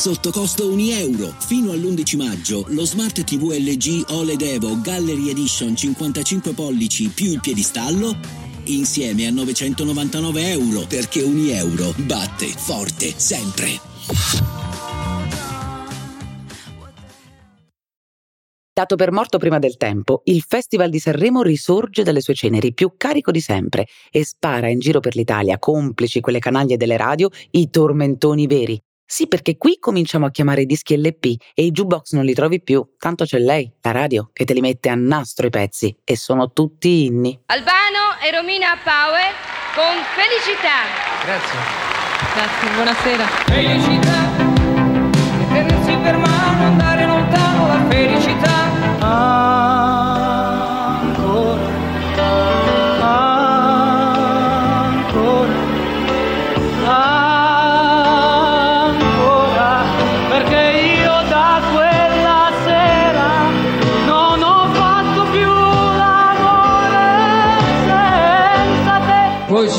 Sotto 0.00 0.30
costo 0.30 0.72
1 0.72 0.80
euro. 0.92 1.34
Fino 1.40 1.72
all'11 1.72 2.16
maggio 2.16 2.64
lo 2.68 2.86
Smart 2.86 3.22
TV 3.22 3.50
LG 3.52 4.06
OLED 4.08 4.40
Evo 4.40 4.80
Gallery 4.80 5.28
Edition 5.28 5.76
55 5.76 6.54
pollici 6.54 7.08
più 7.08 7.32
il 7.32 7.40
piedistallo 7.40 8.16
insieme 8.64 9.26
a 9.26 9.30
999 9.30 10.52
euro 10.52 10.86
perché 10.88 11.20
1 11.20 11.50
euro 11.50 11.92
batte 11.98 12.46
forte 12.46 13.12
sempre. 13.14 13.78
Dato 18.72 18.96
per 18.96 19.12
morto 19.12 19.36
prima 19.36 19.58
del 19.58 19.76
tempo, 19.76 20.22
il 20.24 20.40
Festival 20.40 20.88
di 20.88 20.98
Sanremo 20.98 21.42
risorge 21.42 22.02
dalle 22.02 22.22
sue 22.22 22.32
ceneri 22.32 22.72
più 22.72 22.94
carico 22.96 23.30
di 23.30 23.40
sempre 23.42 23.86
e 24.10 24.24
spara 24.24 24.70
in 24.70 24.78
giro 24.78 25.00
per 25.00 25.14
l'Italia, 25.14 25.58
complici 25.58 26.20
quelle 26.20 26.38
canaglie 26.38 26.78
delle 26.78 26.96
radio, 26.96 27.28
i 27.50 27.68
tormentoni 27.68 28.46
veri. 28.46 28.82
Sì, 29.12 29.26
perché 29.26 29.56
qui 29.56 29.80
cominciamo 29.80 30.26
a 30.26 30.30
chiamare 30.30 30.60
i 30.60 30.66
dischi 30.66 30.96
LP 30.96 31.24
e 31.52 31.64
i 31.64 31.72
jukebox 31.72 32.12
non 32.12 32.24
li 32.24 32.32
trovi 32.32 32.62
più, 32.62 32.94
tanto 32.96 33.24
c'è 33.24 33.40
lei, 33.40 33.68
la 33.80 33.90
radio, 33.90 34.30
che 34.32 34.44
te 34.44 34.54
li 34.54 34.60
mette 34.60 34.88
a 34.88 34.94
nastro 34.94 35.48
i 35.48 35.50
pezzi 35.50 35.98
e 36.04 36.16
sono 36.16 36.52
tutti 36.52 37.06
inni. 37.06 37.36
Albano 37.46 38.20
e 38.22 38.30
Romina 38.30 38.78
Power 38.84 39.34
con 39.74 39.96
felicità. 40.14 40.86
Grazie. 41.24 41.58
Grazie, 42.34 42.70
buonasera. 42.70 43.26
Felicità, 43.46 44.30
tenersi 45.48 45.96
per 46.04 46.16
mano, 46.16 46.66
andare 46.66 46.89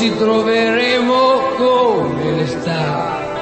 ci 0.01 0.09
troveremo 0.15 1.37
come 1.57 2.31
l'estate 2.31 3.39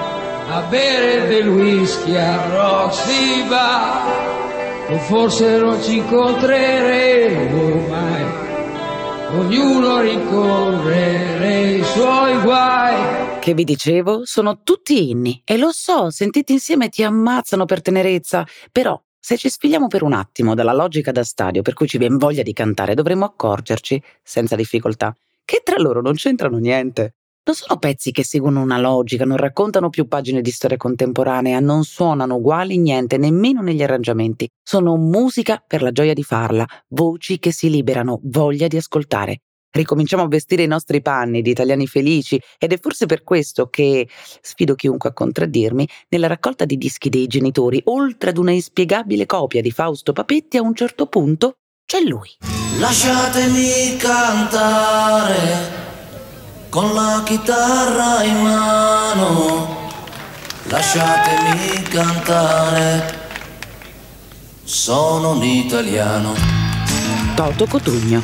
a 0.49 0.61
bere 0.63 1.25
del 1.29 1.47
whisky 1.47 2.17
a 2.17 2.49
Roxy 2.49 3.47
Bar. 3.47 4.91
O 4.91 4.97
forse 4.97 5.57
non 5.57 5.81
ci 5.81 5.99
incontreremo 5.99 7.87
mai. 7.87 8.25
Ognuno 9.37 10.01
rincorrere 10.01 11.75
i 11.77 11.83
suoi 11.83 12.37
guai. 12.41 13.39
Che 13.39 13.53
vi 13.53 13.63
dicevo, 13.63 14.25
sono 14.25 14.59
tutti 14.61 15.09
inni. 15.11 15.41
E 15.45 15.55
lo 15.55 15.71
so, 15.71 16.09
sentiti 16.09 16.51
insieme 16.51 16.89
ti 16.89 17.03
ammazzano 17.03 17.63
per 17.63 17.81
tenerezza, 17.81 18.45
però 18.69 19.01
se 19.17 19.37
ci 19.37 19.49
sfigliamo 19.49 19.87
per 19.87 20.03
un 20.03 20.11
attimo 20.11 20.55
dalla 20.55 20.73
logica 20.73 21.13
da 21.13 21.23
stadio 21.23 21.61
per 21.61 21.73
cui 21.73 21.87
ci 21.87 21.97
viene 21.97 22.17
voglia 22.17 22.43
di 22.43 22.51
cantare, 22.51 22.95
dovremmo 22.95 23.23
accorgerci, 23.23 24.01
senza 24.21 24.57
difficoltà, 24.57 25.15
che 25.49 25.61
tra 25.63 25.79
loro 25.79 25.99
non 25.99 26.13
c'entrano 26.13 26.59
niente. 26.59 27.15
Non 27.43 27.55
sono 27.55 27.79
pezzi 27.79 28.11
che 28.11 28.23
seguono 28.23 28.61
una 28.61 28.77
logica, 28.77 29.25
non 29.25 29.37
raccontano 29.37 29.89
più 29.89 30.07
pagine 30.07 30.41
di 30.41 30.51
storia 30.51 30.77
contemporanea, 30.77 31.59
non 31.59 31.83
suonano 31.85 32.35
uguali 32.35 32.77
niente, 32.77 33.17
nemmeno 33.17 33.63
negli 33.63 33.81
arrangiamenti. 33.81 34.47
Sono 34.61 34.95
musica 34.95 35.63
per 35.65 35.81
la 35.81 35.91
gioia 35.91 36.13
di 36.13 36.21
farla, 36.21 36.67
voci 36.89 37.39
che 37.39 37.51
si 37.51 37.71
liberano, 37.71 38.19
voglia 38.25 38.67
di 38.67 38.77
ascoltare. 38.77 39.39
Ricominciamo 39.71 40.21
a 40.21 40.27
vestire 40.27 40.61
i 40.61 40.67
nostri 40.67 41.01
panni 41.01 41.41
di 41.41 41.49
italiani 41.49 41.87
felici 41.87 42.39
ed 42.59 42.71
è 42.71 42.79
forse 42.79 43.07
per 43.07 43.23
questo 43.23 43.69
che, 43.69 44.07
sfido 44.41 44.75
chiunque 44.75 45.09
a 45.09 45.13
contraddirmi, 45.13 45.89
nella 46.09 46.27
raccolta 46.27 46.65
di 46.65 46.77
dischi 46.77 47.09
dei 47.09 47.25
genitori, 47.25 47.81
oltre 47.85 48.29
ad 48.29 48.37
una 48.37 48.51
inspiegabile 48.51 49.25
copia 49.25 49.63
di 49.63 49.71
Fausto 49.71 50.13
Papetti, 50.13 50.57
a 50.57 50.61
un 50.61 50.75
certo 50.75 51.07
punto 51.07 51.55
c'è 51.87 52.01
lui. 52.01 52.58
Lasciatemi 52.79 53.97
cantare 53.97 55.77
con 56.69 56.93
la 56.93 57.21
chitarra 57.25 58.23
in 58.23 58.41
mano. 58.41 59.89
Lasciatemi 60.69 61.81
cantare. 61.89 63.17
Sono 64.63 65.31
un 65.31 65.43
italiano. 65.43 66.33
Toto 67.35 67.65
Cotugno. 67.65 68.23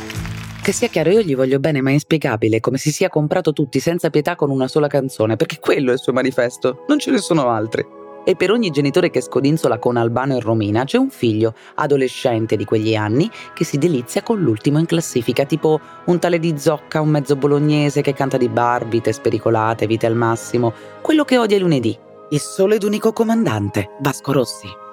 Che 0.62 0.72
sia 0.72 0.88
chiaro, 0.88 1.10
io 1.10 1.20
gli 1.20 1.36
voglio 1.36 1.58
bene, 1.58 1.82
ma 1.82 1.90
è 1.90 1.92
inspiegabile 1.92 2.58
come 2.60 2.78
si 2.78 2.90
sia 2.90 3.10
comprato 3.10 3.52
tutti 3.52 3.78
senza 3.78 4.08
pietà 4.08 4.36
con 4.36 4.50
una 4.50 4.68
sola 4.68 4.86
canzone, 4.86 5.36
perché 5.36 5.58
quello 5.60 5.90
è 5.90 5.94
il 5.94 6.00
suo 6.00 6.14
manifesto, 6.14 6.86
non 6.88 6.98
ce 6.98 7.10
ne 7.10 7.18
sono 7.18 7.50
altri. 7.50 7.84
E 8.28 8.34
per 8.34 8.50
ogni 8.50 8.70
genitore 8.70 9.08
che 9.08 9.20
scodinzola 9.20 9.78
con 9.78 9.96
Albano 9.96 10.36
e 10.36 10.40
Romina 10.40 10.82
c'è 10.82 10.98
un 10.98 11.10
figlio, 11.10 11.54
adolescente 11.76 12.56
di 12.56 12.64
quegli 12.64 12.96
anni, 12.96 13.30
che 13.54 13.62
si 13.62 13.78
delizia 13.78 14.24
con 14.24 14.40
l'ultimo 14.40 14.80
in 14.80 14.86
classifica, 14.86 15.44
tipo 15.44 15.78
un 16.06 16.18
tale 16.18 16.40
di 16.40 16.58
Zocca, 16.58 17.00
un 17.00 17.10
mezzo 17.10 17.36
bolognese 17.36 18.02
che 18.02 18.14
canta 18.14 18.36
di 18.36 18.48
barbite, 18.48 19.12
spericolate, 19.12 19.86
vite 19.86 20.06
al 20.06 20.16
massimo, 20.16 20.72
quello 21.02 21.24
che 21.24 21.38
odia 21.38 21.60
lunedì, 21.60 21.96
il 22.30 22.40
solo 22.40 22.74
ed 22.74 22.82
unico 22.82 23.12
comandante, 23.12 23.90
Vasco 24.00 24.32
Rossi. 24.32 24.85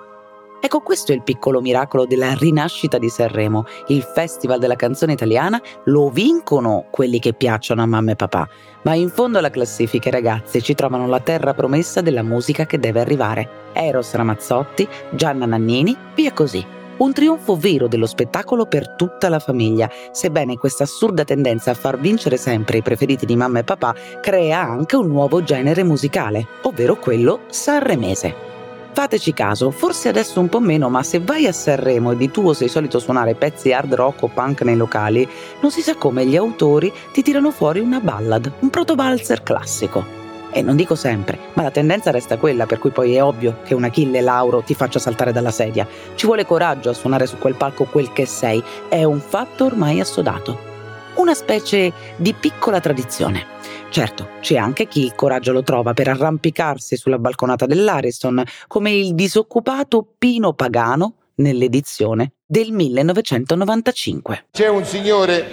Ecco, 0.65 0.79
questo 0.79 1.11
è 1.11 1.15
il 1.15 1.23
piccolo 1.23 1.59
miracolo 1.59 2.05
della 2.05 2.35
rinascita 2.35 2.97
di 2.97 3.09
Sanremo. 3.09 3.65
Il 3.87 4.01
Festival 4.01 4.59
della 4.59 4.77
canzone 4.77 5.11
italiana 5.11 5.61
lo 5.87 6.07
vincono 6.07 6.85
quelli 6.89 7.19
che 7.19 7.33
piacciono 7.33 7.81
a 7.81 7.85
mamma 7.85 8.11
e 8.11 8.15
papà, 8.15 8.47
ma 8.83 8.93
in 8.93 9.09
fondo 9.09 9.39
alla 9.39 9.49
classifica 9.49 10.07
i 10.07 10.13
ragazzi 10.13 10.61
ci 10.61 10.73
trovano 10.73 11.05
la 11.07 11.19
terra 11.19 11.53
promessa 11.53 11.99
della 11.99 12.23
musica 12.23 12.65
che 12.65 12.79
deve 12.79 13.01
arrivare. 13.01 13.49
Eros 13.73 14.13
Ramazzotti, 14.13 14.87
Gianna 15.11 15.45
Nannini, 15.45 15.97
via 16.15 16.31
così. 16.31 16.65
Un 16.95 17.11
trionfo 17.11 17.57
vero 17.57 17.89
dello 17.89 18.05
spettacolo 18.05 18.65
per 18.65 18.95
tutta 18.95 19.27
la 19.27 19.39
famiglia, 19.39 19.89
sebbene 20.13 20.55
questa 20.55 20.85
assurda 20.85 21.25
tendenza 21.25 21.71
a 21.71 21.75
far 21.75 21.99
vincere 21.99 22.37
sempre 22.37 22.77
i 22.77 22.81
preferiti 22.81 23.25
di 23.25 23.35
mamma 23.35 23.59
e 23.59 23.63
papà 23.65 23.93
crea 24.21 24.61
anche 24.61 24.95
un 24.95 25.07
nuovo 25.07 25.43
genere 25.43 25.83
musicale, 25.83 26.47
ovvero 26.61 26.95
quello 26.95 27.41
sanremese. 27.49 28.52
Fateci 28.93 29.33
caso, 29.33 29.71
forse 29.71 30.07
adesso 30.07 30.39
un 30.39 30.49
po' 30.49 30.59
meno, 30.59 30.87
ma 30.87 31.01
se 31.01 31.19
vai 31.19 31.47
a 31.47 31.51
Sanremo 31.51 32.11
e 32.11 32.15
di 32.15 32.29
tuo 32.29 32.53
sei 32.53 32.67
solito 32.67 32.99
suonare 32.99 33.33
pezzi 33.33 33.73
hard 33.73 33.95
rock 33.95 34.21
o 34.21 34.27
punk 34.27 34.61
nei 34.61 34.77
locali, 34.77 35.27
non 35.61 35.71
si 35.71 35.81
sa 35.81 35.95
come 35.95 36.27
gli 36.27 36.35
autori 36.35 36.93
ti 37.11 37.23
tirano 37.23 37.49
fuori 37.49 37.79
una 37.79 37.99
ballad, 37.99 38.51
un 38.59 38.69
proto-valzer 38.69 39.41
classico. 39.41 40.21
E 40.51 40.61
non 40.61 40.75
dico 40.75 40.93
sempre, 40.93 41.39
ma 41.53 41.63
la 41.63 41.71
tendenza 41.71 42.11
resta 42.11 42.37
quella 42.37 42.67
per 42.67 42.77
cui 42.77 42.91
poi 42.91 43.15
è 43.15 43.23
ovvio 43.23 43.61
che 43.63 43.73
un 43.73 43.83
Achille 43.83 44.21
Lauro 44.21 44.61
ti 44.61 44.75
faccia 44.75 44.99
saltare 44.99 45.31
dalla 45.31 45.49
sedia. 45.49 45.87
Ci 46.13 46.27
vuole 46.27 46.45
coraggio 46.45 46.91
a 46.91 46.93
suonare 46.93 47.25
su 47.25 47.39
quel 47.39 47.55
palco 47.55 47.85
quel 47.85 48.13
che 48.13 48.27
sei, 48.27 48.63
è 48.89 49.03
un 49.03 49.19
fatto 49.19 49.65
ormai 49.65 49.99
assodato. 50.01 50.72
Una 51.15 51.35
specie 51.35 51.93
di 52.15 52.33
piccola 52.33 52.79
tradizione. 52.79 53.45
Certo, 53.91 54.29
c'è 54.41 54.57
anche 54.57 54.87
chi 54.87 55.03
il 55.03 55.13
coraggio 55.13 55.51
lo 55.51 55.61
trova 55.61 55.93
per 55.93 56.07
arrampicarsi 56.07 56.97
sulla 56.97 57.19
balconata 57.19 57.67
dell'Ariston, 57.67 58.43
come 58.67 58.91
il 58.91 59.13
disoccupato 59.13 60.05
Pino 60.17 60.53
Pagano 60.53 61.13
nell'edizione 61.35 62.33
del 62.43 62.71
1995. 62.71 64.47
C'è 64.51 64.67
un 64.67 64.83
signore 64.85 65.45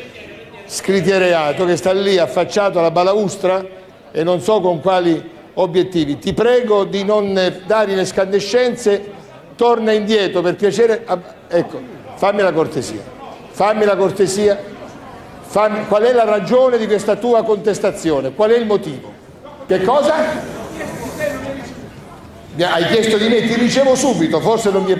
scriteriato 0.64 1.66
che 1.66 1.76
sta 1.76 1.92
lì 1.92 2.16
affacciato 2.16 2.78
alla 2.78 2.90
balaustra 2.90 3.62
e 4.10 4.24
non 4.24 4.40
so 4.40 4.60
con 4.60 4.80
quali 4.80 5.22
obiettivi. 5.54 6.18
Ti 6.18 6.32
prego 6.32 6.84
di 6.84 7.04
non 7.04 7.34
dare 7.66 7.94
le 7.94 8.06
scandescenze, 8.06 9.12
torna 9.56 9.92
indietro 9.92 10.40
per 10.40 10.56
piacere. 10.56 11.04
Ecco, 11.48 11.80
fammi 12.14 12.40
la 12.40 12.52
cortesia. 12.52 13.02
Fammi 13.50 13.84
la 13.84 13.96
cortesia. 13.96 14.78
Fammi- 15.50 15.86
qual 15.88 16.04
è 16.04 16.12
la 16.12 16.22
ragione 16.22 16.78
di 16.78 16.86
questa 16.86 17.16
tua 17.16 17.42
contestazione? 17.42 18.32
Qual 18.32 18.50
è 18.50 18.56
il 18.56 18.66
motivo? 18.66 19.12
Che 19.66 19.82
cosa? 19.82 20.14
Hai 22.56 22.84
chiesto 22.86 23.16
di 23.16 23.26
me, 23.26 23.44
ti 23.48 23.54
ricevo 23.54 23.96
subito, 23.96 24.38
forse 24.40 24.70
non 24.70 24.84
mi, 24.84 24.94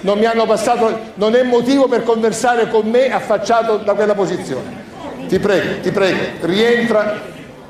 non 0.00 0.18
mi 0.18 0.24
hanno 0.24 0.46
passato, 0.46 1.12
non 1.16 1.34
è 1.34 1.42
motivo 1.42 1.86
per 1.86 2.02
conversare 2.02 2.70
con 2.70 2.88
me 2.88 3.12
affacciato 3.12 3.76
da 3.76 3.92
quella 3.92 4.14
posizione. 4.14 4.84
Ti 5.28 5.38
prego, 5.38 5.80
ti 5.82 5.90
prego, 5.90 6.46
rientra, 6.46 7.20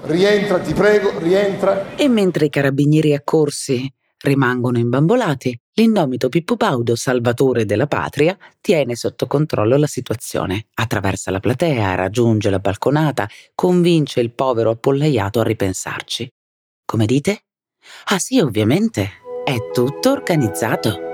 rientra, 0.02 0.58
ti 0.60 0.72
prego, 0.72 1.18
rientra. 1.18 1.96
E 1.96 2.08
mentre 2.08 2.44
i 2.44 2.48
carabinieri 2.48 3.12
accorsi 3.12 3.92
rimangono 4.18 4.78
imbambolati, 4.78 5.58
l'indomito 5.74 6.28
Pippo 6.28 6.56
Baudo, 6.56 6.96
salvatore 6.96 7.64
della 7.64 7.86
patria, 7.86 8.36
tiene 8.60 8.94
sotto 8.96 9.26
controllo 9.26 9.76
la 9.76 9.86
situazione, 9.86 10.66
attraversa 10.74 11.30
la 11.30 11.40
platea, 11.40 11.94
raggiunge 11.94 12.50
la 12.50 12.58
balconata, 12.58 13.28
convince 13.54 14.20
il 14.20 14.32
povero 14.32 14.70
appollaiato 14.70 15.40
a 15.40 15.44
ripensarci. 15.44 16.30
Come 16.84 17.06
dite? 17.06 17.44
Ah 18.06 18.18
sì, 18.18 18.40
ovviamente, 18.40 19.10
è 19.44 19.70
tutto 19.72 20.10
organizzato. 20.10 21.08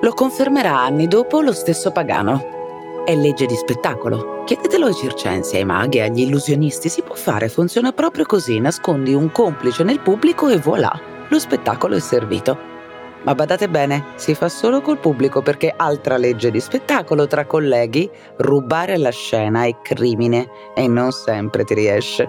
Lo 0.00 0.12
confermerà 0.12 0.80
anni 0.80 1.06
dopo 1.06 1.40
lo 1.40 1.52
stesso 1.52 1.90
Pagano. 1.90 3.04
È 3.04 3.14
legge 3.14 3.46
di 3.46 3.54
spettacolo. 3.54 4.44
Chiedetelo 4.44 4.86
ai 4.86 4.94
circensi, 4.94 5.56
ai 5.56 5.64
maghi, 5.64 6.00
agli 6.00 6.20
illusionisti. 6.20 6.88
Si 6.88 7.02
può 7.02 7.14
fare, 7.14 7.48
funziona 7.48 7.92
proprio 7.92 8.24
così. 8.24 8.58
Nascondi 8.60 9.12
un 9.12 9.30
complice 9.30 9.82
nel 9.82 10.00
pubblico 10.00 10.48
e 10.48 10.56
voilà, 10.56 10.98
lo 11.28 11.38
spettacolo 11.38 11.96
è 11.96 12.00
servito. 12.00 12.79
Ma 13.22 13.34
badate 13.34 13.68
bene, 13.68 14.04
si 14.16 14.34
fa 14.34 14.48
solo 14.48 14.80
col 14.80 14.98
pubblico 14.98 15.42
perché 15.42 15.72
altra 15.76 16.16
legge 16.16 16.50
di 16.50 16.60
spettacolo 16.60 17.26
tra 17.26 17.46
colleghi, 17.46 18.08
rubare 18.38 18.96
la 18.96 19.10
scena 19.10 19.64
è 19.64 19.76
crimine 19.82 20.48
e 20.74 20.88
non 20.88 21.12
sempre 21.12 21.64
ti 21.64 21.74
riesce. 21.74 22.28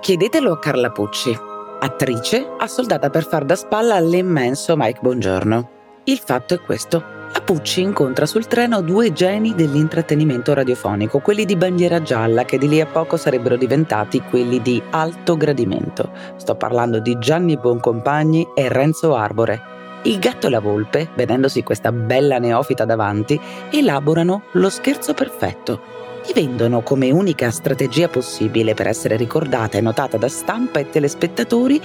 Chiedetelo 0.00 0.52
a 0.52 0.58
Carla 0.58 0.90
Pucci, 0.90 1.36
attrice 1.80 2.46
assoldata 2.58 3.10
per 3.10 3.26
far 3.26 3.44
da 3.44 3.54
spalla 3.54 3.94
all'immenso 3.94 4.74
Mike 4.76 5.00
Bongiorno. 5.02 5.70
Il 6.04 6.18
fatto 6.18 6.54
è 6.54 6.60
questo. 6.60 7.18
La 7.32 7.42
Pucci 7.42 7.80
incontra 7.80 8.26
sul 8.26 8.48
treno 8.48 8.80
due 8.80 9.12
geni 9.12 9.54
dell'intrattenimento 9.54 10.52
radiofonico, 10.52 11.20
quelli 11.20 11.44
di 11.44 11.54
bandiera 11.54 12.02
gialla 12.02 12.44
che 12.44 12.58
di 12.58 12.66
lì 12.66 12.80
a 12.80 12.86
poco 12.86 13.16
sarebbero 13.16 13.56
diventati 13.56 14.20
quelli 14.20 14.60
di 14.60 14.82
alto 14.90 15.36
gradimento. 15.36 16.10
Sto 16.36 16.56
parlando 16.56 16.98
di 16.98 17.16
Gianni 17.20 17.56
Boncompagni 17.56 18.48
e 18.54 18.68
Renzo 18.68 19.14
Arbore. 19.14 19.78
Il 20.02 20.18
gatto 20.18 20.46
e 20.46 20.50
la 20.50 20.60
volpe, 20.60 21.10
vedendosi 21.14 21.62
questa 21.62 21.92
bella 21.92 22.38
neofita 22.38 22.86
davanti, 22.86 23.38
elaborano 23.70 24.44
lo 24.52 24.70
scherzo 24.70 25.12
perfetto. 25.12 25.98
Ti 26.24 26.32
vendono 26.32 26.80
come 26.80 27.10
unica 27.10 27.50
strategia 27.50 28.08
possibile 28.08 28.72
per 28.72 28.86
essere 28.86 29.16
ricordata 29.16 29.76
e 29.76 29.82
notata 29.82 30.16
da 30.16 30.28
stampa 30.28 30.78
e 30.78 30.88
telespettatori 30.88 31.80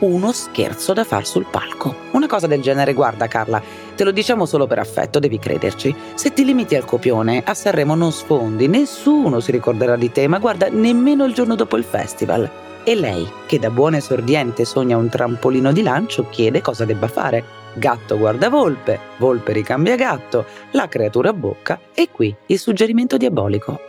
uno 0.00 0.32
scherzo 0.32 0.92
da 0.94 1.04
far 1.04 1.26
sul 1.26 1.46
palco. 1.50 1.94
Una 2.12 2.26
cosa 2.26 2.46
del 2.46 2.62
genere, 2.62 2.94
guarda 2.94 3.26
Carla, 3.26 3.60
te 3.94 4.04
lo 4.04 4.12
diciamo 4.12 4.46
solo 4.46 4.66
per 4.66 4.78
affetto, 4.78 5.18
devi 5.18 5.38
crederci. 5.38 5.94
Se 6.14 6.32
ti 6.32 6.44
limiti 6.44 6.74
al 6.74 6.84
copione, 6.86 7.42
a 7.44 7.52
Sanremo 7.52 7.94
non 7.94 8.12
sfondi, 8.12 8.68
nessuno 8.68 9.40
si 9.40 9.50
ricorderà 9.50 9.96
di 9.96 10.10
te, 10.10 10.26
ma 10.26 10.38
guarda, 10.38 10.68
nemmeno 10.70 11.24
il 11.24 11.34
giorno 11.34 11.54
dopo 11.54 11.76
il 11.76 11.84
festival. 11.84 12.48
E 12.84 12.94
lei, 12.94 13.28
che 13.46 13.58
da 13.58 13.70
buona 13.70 13.98
esordiente 13.98 14.64
sogna 14.64 14.96
un 14.96 15.08
trampolino 15.08 15.72
di 15.72 15.82
lancio, 15.82 16.28
chiede 16.30 16.62
cosa 16.62 16.84
debba 16.84 17.08
fare. 17.08 17.57
Gatto 17.78 18.18
guarda 18.18 18.48
volpe, 18.48 18.98
volpe 19.18 19.52
ricambia 19.52 19.96
gatto, 19.96 20.44
la 20.72 20.88
creatura 20.88 21.32
bocca 21.32 21.80
e 21.94 22.08
qui 22.10 22.34
il 22.46 22.58
suggerimento 22.58 23.16
diabolico. 23.16 23.80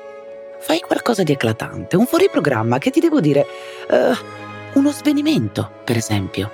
Fai 0.60 0.80
qualcosa 0.80 1.23
di 1.23 1.32
eclatante, 1.32 1.95
un 1.95 2.06
fuoriprogramma 2.06 2.78
che 2.78 2.91
ti 2.91 2.99
devo 2.99 3.19
dire... 3.19 3.45
Uh, 3.89 4.47
uno 4.73 4.91
svenimento, 4.91 5.69
per 5.84 5.97
esempio. 5.97 6.52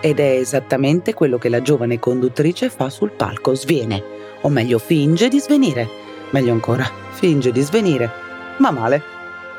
Ed 0.00 0.18
è 0.18 0.36
esattamente 0.36 1.14
quello 1.14 1.38
che 1.38 1.48
la 1.48 1.62
giovane 1.62 1.98
conduttrice 1.98 2.70
fa 2.70 2.90
sul 2.90 3.10
palco, 3.10 3.54
sviene, 3.54 4.02
o 4.42 4.48
meglio 4.48 4.78
finge 4.78 5.28
di 5.28 5.40
svenire. 5.40 5.88
Meglio 6.30 6.52
ancora, 6.52 6.88
finge 7.10 7.52
di 7.52 7.60
svenire, 7.60 8.10
ma 8.58 8.70
male. 8.70 9.13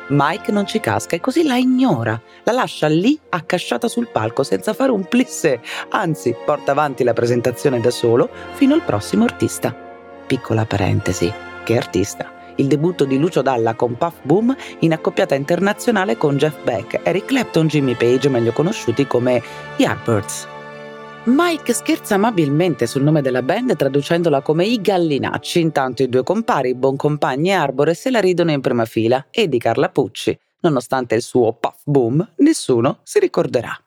Mike 0.08 0.52
non 0.52 0.68
ci 0.68 0.80
casca 0.80 1.16
e 1.16 1.20
così 1.20 1.44
la 1.44 1.56
ignora, 1.56 2.20
la 2.44 2.52
lascia 2.52 2.88
lì 2.88 3.20
accasciata 3.30 3.88
sul 3.88 4.10
palco 4.12 4.44
senza 4.44 4.74
fare 4.74 4.92
un 4.92 5.06
plissé, 5.08 5.60
anzi 5.90 6.36
porta 6.46 6.72
avanti 6.72 7.04
la 7.04 7.14
presentazione 7.14 7.80
da 7.80 7.90
solo 7.90 8.30
fino 8.54 8.74
al 8.74 8.82
prossimo 8.82 9.24
artista. 9.24 9.76
Piccola 10.28 10.66
parentesi, 10.66 11.32
che 11.64 11.78
artista? 11.78 12.34
il 12.58 12.68
debutto 12.68 13.04
di 13.04 13.18
Lucio 13.18 13.42
Dalla 13.42 13.74
con 13.74 13.98
Puff 13.98 14.16
Boom 14.22 14.56
in 14.80 14.94
accoppiata 14.94 15.36
internazionale 15.36 16.16
con 16.18 16.38
Jeff 16.38 16.64
Beck, 16.64 17.02
Eric 17.04 17.26
Clapton, 17.26 17.68
Jimmy 17.68 17.96
Page, 17.96 18.30
meglio 18.30 18.54
conosciuti 18.54 19.06
come 19.06 19.42
Yardbirds. 19.76 20.48
Mike 21.28 21.74
scherza 21.74 22.16
amabilmente 22.16 22.86
sul 22.86 23.02
nome 23.02 23.24
della 23.24 23.42
band 23.42 23.76
traducendola 23.76 24.42
come 24.42 24.64
i 24.66 24.80
Gallinacci, 24.80 25.60
intanto 25.60 26.04
i 26.04 26.10
due 26.10 26.22
compari, 26.22 26.76
Boncompagni 26.76 27.50
e 27.50 27.54
Arbore, 27.54 27.96
se 27.96 28.12
la 28.12 28.20
ridono 28.20 28.52
in 28.52 28.62
prima 28.62 28.86
fila 28.86 29.26
e 29.32 29.48
di 29.48 29.58
Carla 29.58 29.90
Pucci. 29.90 30.38
Nonostante 30.60 31.16
il 31.16 31.24
suo 31.24 31.54
Puff 31.54 31.80
Boom, 31.84 32.34
nessuno 32.38 33.00
si 33.02 33.18
ricorderà. 33.18 33.82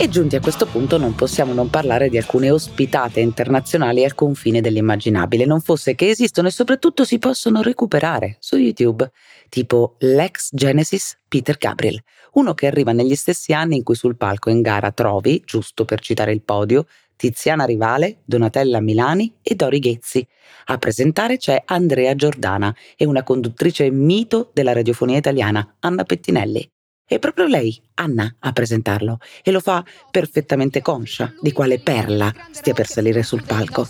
E 0.00 0.08
giunti 0.08 0.36
a 0.36 0.40
questo 0.40 0.64
punto 0.66 0.96
non 0.96 1.16
possiamo 1.16 1.52
non 1.52 1.70
parlare 1.70 2.08
di 2.08 2.16
alcune 2.16 2.52
ospitate 2.52 3.18
internazionali 3.18 4.04
al 4.04 4.14
confine 4.14 4.60
dell'immaginabile, 4.60 5.44
non 5.44 5.60
fosse 5.60 5.96
che 5.96 6.08
esistono 6.08 6.46
e 6.46 6.52
soprattutto 6.52 7.04
si 7.04 7.18
possono 7.18 7.62
recuperare 7.62 8.36
su 8.38 8.56
YouTube, 8.56 9.10
tipo 9.48 9.96
l'ex 9.98 10.50
Genesis 10.52 11.18
Peter 11.28 11.56
Gabriel, 11.56 12.02
uno 12.32 12.54
che 12.54 12.66
arriva 12.66 12.92
negli 12.92 13.14
stessi 13.14 13.52
anni 13.52 13.76
in 13.76 13.82
cui 13.82 13.94
sul 13.94 14.16
palco 14.16 14.50
in 14.50 14.60
gara 14.60 14.92
trovi, 14.92 15.42
giusto 15.44 15.84
per 15.84 16.00
citare 16.00 16.32
il 16.32 16.42
podio, 16.42 16.86
Tiziana 17.16 17.64
Rivale, 17.64 18.18
Donatella 18.24 18.80
Milani 18.80 19.34
e 19.42 19.54
Dori 19.56 19.80
Ghezzi. 19.80 20.26
A 20.66 20.78
presentare 20.78 21.36
c'è 21.36 21.62
Andrea 21.66 22.14
Giordana 22.14 22.74
e 22.96 23.04
una 23.06 23.24
conduttrice 23.24 23.90
mito 23.90 24.50
della 24.52 24.72
radiofonia 24.72 25.18
italiana, 25.18 25.76
Anna 25.80 26.04
Pettinelli. 26.04 26.70
È 27.10 27.18
proprio 27.18 27.46
lei, 27.46 27.80
Anna, 27.94 28.30
a 28.40 28.52
presentarlo 28.52 29.18
e 29.42 29.50
lo 29.50 29.60
fa 29.60 29.82
perfettamente 30.10 30.82
conscia 30.82 31.32
di 31.40 31.52
quale 31.52 31.78
perla 31.78 32.30
stia 32.50 32.74
per 32.74 32.86
salire 32.86 33.22
sul 33.22 33.44
palco. 33.44 33.88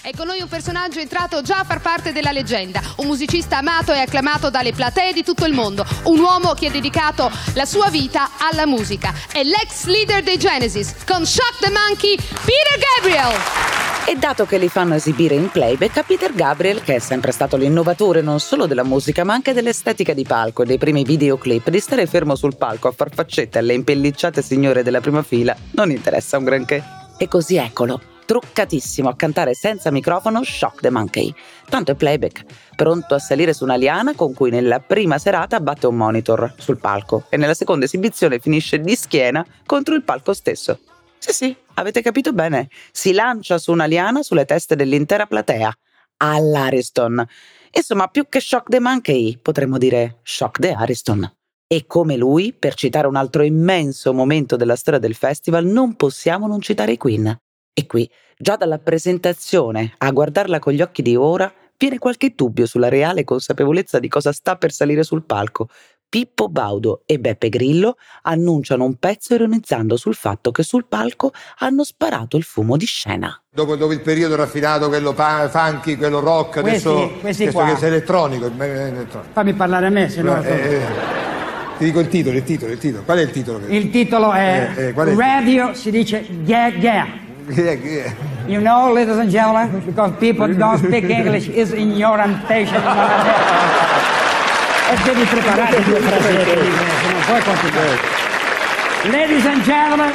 È 0.00 0.12
con 0.16 0.28
noi 0.28 0.40
un 0.40 0.46
personaggio 0.46 1.00
entrato 1.00 1.42
già 1.42 1.58
a 1.58 1.64
far 1.64 1.80
parte 1.80 2.12
della 2.12 2.30
leggenda, 2.30 2.80
un 2.98 3.06
musicista 3.06 3.58
amato 3.58 3.92
e 3.92 3.98
acclamato 3.98 4.48
dalle 4.48 4.72
platee 4.72 5.12
di 5.12 5.24
tutto 5.24 5.44
il 5.44 5.54
mondo, 5.54 5.84
un 6.04 6.20
uomo 6.20 6.52
che 6.52 6.68
ha 6.68 6.70
dedicato 6.70 7.32
la 7.54 7.64
sua 7.64 7.90
vita 7.90 8.38
alla 8.38 8.64
musica. 8.64 9.12
È 9.32 9.42
l'ex 9.42 9.86
leader 9.86 10.22
dei 10.22 10.38
Genesis, 10.38 11.04
con 11.04 11.26
Shock 11.26 11.58
the 11.58 11.70
Monkey, 11.70 12.14
Peter 12.14 12.78
Gabriel. 13.02 13.74
E 14.08 14.14
dato 14.14 14.46
che 14.46 14.56
li 14.58 14.68
fanno 14.68 14.94
esibire 14.94 15.34
in 15.34 15.50
playback 15.50 15.96
a 15.96 16.04
Peter 16.04 16.32
Gabriel, 16.32 16.80
che 16.80 16.94
è 16.94 16.98
sempre 17.00 17.32
stato 17.32 17.56
l'innovatore 17.56 18.20
non 18.20 18.38
solo 18.38 18.66
della 18.66 18.84
musica 18.84 19.24
ma 19.24 19.34
anche 19.34 19.52
dell'estetica 19.52 20.12
di 20.12 20.22
palco 20.22 20.62
e 20.62 20.66
dei 20.66 20.78
primi 20.78 21.02
videoclip, 21.02 21.70
di 21.70 21.80
stare 21.80 22.06
fermo 22.06 22.35
sul 22.36 22.56
palco 22.56 22.88
a 22.88 22.92
far 22.92 23.12
faccette 23.12 23.58
alle 23.58 23.74
impellicciate 23.74 24.42
signore 24.42 24.82
della 24.82 25.00
prima 25.00 25.22
fila, 25.22 25.56
non 25.72 25.90
interessa 25.90 26.38
un 26.38 26.44
granché. 26.44 26.82
E 27.18 27.28
così 27.28 27.56
eccolo, 27.56 28.00
truccatissimo 28.26 29.08
a 29.08 29.16
cantare 29.16 29.54
senza 29.54 29.90
microfono 29.90 30.42
Shock 30.42 30.80
the 30.80 30.90
Monkey. 30.90 31.34
Tanto 31.68 31.92
è 31.92 31.94
playback, 31.94 32.44
pronto 32.74 33.14
a 33.14 33.18
salire 33.18 33.54
su 33.54 33.64
una 33.64 33.76
liana 33.76 34.14
con 34.14 34.34
cui 34.34 34.50
nella 34.50 34.80
prima 34.80 35.16
serata 35.18 35.60
batte 35.60 35.86
un 35.86 35.96
monitor 35.96 36.52
sul 36.58 36.78
palco 36.78 37.24
e 37.30 37.36
nella 37.36 37.54
seconda 37.54 37.86
esibizione 37.86 38.38
finisce 38.38 38.80
di 38.80 38.94
schiena 38.94 39.44
contro 39.64 39.94
il 39.94 40.02
palco 40.02 40.34
stesso. 40.34 40.78
Sì, 41.18 41.32
sì, 41.32 41.56
avete 41.74 42.02
capito 42.02 42.32
bene. 42.32 42.68
Si 42.92 43.12
lancia 43.12 43.58
su 43.58 43.72
una 43.72 43.86
liana 43.86 44.22
sulle 44.22 44.44
teste 44.44 44.76
dell'intera 44.76 45.26
platea. 45.26 45.72
All'Ariston. 46.18 47.26
Insomma, 47.72 48.08
più 48.08 48.26
che 48.28 48.40
Shock 48.40 48.68
the 48.70 48.80
Monkey, 48.80 49.38
potremmo 49.40 49.76
dire 49.76 50.18
Shock 50.22 50.60
the 50.60 50.72
Ariston. 50.72 51.35
E 51.68 51.84
come 51.86 52.16
lui, 52.16 52.52
per 52.52 52.74
citare 52.74 53.08
un 53.08 53.16
altro 53.16 53.42
immenso 53.42 54.12
momento 54.12 54.54
della 54.54 54.76
storia 54.76 55.00
del 55.00 55.16
festival, 55.16 55.64
non 55.64 55.96
possiamo 55.96 56.46
non 56.46 56.60
citare 56.60 56.92
i 56.92 56.96
Queen. 56.96 57.36
E 57.72 57.86
qui, 57.86 58.08
già 58.38 58.54
dalla 58.54 58.78
presentazione, 58.78 59.94
a 59.98 60.12
guardarla 60.12 60.60
con 60.60 60.72
gli 60.72 60.80
occhi 60.80 61.02
di 61.02 61.16
ora, 61.16 61.52
viene 61.76 61.98
qualche 61.98 62.34
dubbio 62.36 62.66
sulla 62.66 62.88
reale 62.88 63.24
consapevolezza 63.24 63.98
di 63.98 64.06
cosa 64.06 64.30
sta 64.30 64.54
per 64.54 64.70
salire 64.70 65.02
sul 65.02 65.24
palco, 65.24 65.68
Pippo 66.08 66.48
Baudo 66.48 67.02
e 67.04 67.18
Beppe 67.18 67.48
Grillo 67.48 67.96
annunciano 68.22 68.84
un 68.84 68.94
pezzo 68.94 69.34
ironizzando 69.34 69.96
sul 69.96 70.14
fatto 70.14 70.52
che 70.52 70.62
sul 70.62 70.86
palco 70.86 71.32
hanno 71.58 71.82
sparato 71.82 72.36
il 72.36 72.44
fumo 72.44 72.76
di 72.76 72.86
scena. 72.86 73.42
Dopo, 73.50 73.74
dopo 73.74 73.92
il 73.92 74.00
periodo 74.00 74.36
raffinato, 74.36 74.86
quello 74.86 75.12
funky, 75.12 75.96
quello 75.96 76.20
rock, 76.20 76.60
questi, 76.60 76.88
adesso, 76.88 77.12
questi 77.18 77.42
adesso 77.42 77.58
qua. 77.58 77.68
che 77.72 77.76
sei 77.76 77.88
elettronico, 77.88 78.46
elettronico. 78.46 79.32
Fammi 79.32 79.52
parlare 79.54 79.86
a 79.86 79.90
me, 79.90 80.08
se 80.08 80.22
no... 80.22 80.40
Eh, 80.42 80.48
eh, 80.48 81.15
ti 81.78 81.84
dico 81.84 82.00
il 82.00 82.08
titolo, 82.08 82.36
il 82.36 82.44
titolo, 82.44 82.72
il 82.72 82.78
titolo. 82.78 83.02
Qual 83.04 83.18
è 83.18 83.22
il 83.22 83.30
titolo? 83.30 83.60
Il 83.66 83.90
titolo 83.90 84.32
è, 84.32 84.70
Eh, 84.74 84.86
eh, 84.88 84.92
qual 84.92 85.08
è 85.08 85.10
il 85.10 85.16
Radio, 85.16 85.74
si 85.74 85.90
dice 85.90 86.26
yeah 86.44 86.68
yeah. 86.68 87.06
Yeah, 87.48 87.72
yeah. 87.74 88.12
You 88.48 88.60
know, 88.60 88.92
ladies 88.92 89.18
and 89.18 89.30
gentlemen, 89.30 89.82
because 89.84 90.12
people 90.18 90.52
don't 90.52 90.78
speak 90.78 91.04
English 91.08 91.48
is 91.48 91.72
in 91.72 91.92
your 91.92 92.16
temptation. 92.16 92.82
e 94.90 94.96
devi 95.04 95.22
preparare 95.24 95.82
due 95.84 96.00
frasetti, 96.00 96.50
se 96.50 97.12
non 97.12 97.20
puoi 97.26 97.42
continuare. 97.42 97.98
Ladies 99.10 99.46
and 99.46 99.62
gentlemen, 99.62 100.12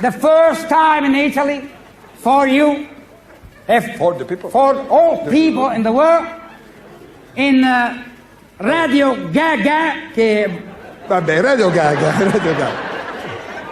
the 0.00 0.10
first 0.10 0.66
time 0.68 1.04
in 1.04 1.14
Italy 1.14 1.68
for 2.14 2.46
you, 2.48 2.86
For 3.96 4.14
the 4.16 4.24
people. 4.24 4.50
for 4.50 4.76
all 4.88 5.18
people 5.28 5.70
in 5.70 5.82
the 5.82 5.92
world, 5.92 6.26
in 7.34 7.62
uh, 7.62 8.02
Radio 8.58 9.28
Gaga, 9.30 10.10
che 10.14 10.62
Vabbè, 11.06 11.40
Radio 11.40 11.70
Gaga, 11.70 12.12
Radio 12.18 12.54
Gaga. 12.54 12.68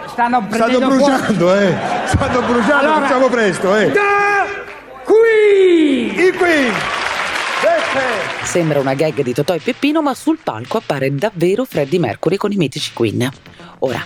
stanno 0.07 0.45
Stanno 0.47 0.47
prendendo 0.47 0.87
bruciando, 0.87 1.55
eh. 1.55 1.75
Stanno 2.05 2.41
bruciando, 2.41 2.73
Allora- 2.75 3.01
facciamo 3.01 3.27
presto, 3.29 3.75
eh. 3.75 3.91
Da 3.91 4.45
qui! 5.03 6.27
I 6.27 6.31
qui! 6.33 6.71
Sembra 8.43 8.79
una 8.79 8.93
gag 8.93 9.21
di 9.21 9.33
Totò 9.33 9.53
e 9.55 9.59
Peppino, 9.59 10.01
ma 10.01 10.13
sul 10.13 10.37
palco 10.41 10.77
appare 10.77 11.13
davvero 11.13 11.65
Freddie 11.65 11.99
Mercury 11.99 12.37
con 12.37 12.51
i 12.51 12.55
mitici 12.55 12.93
Queen. 12.93 13.27
Ora, 13.79 14.05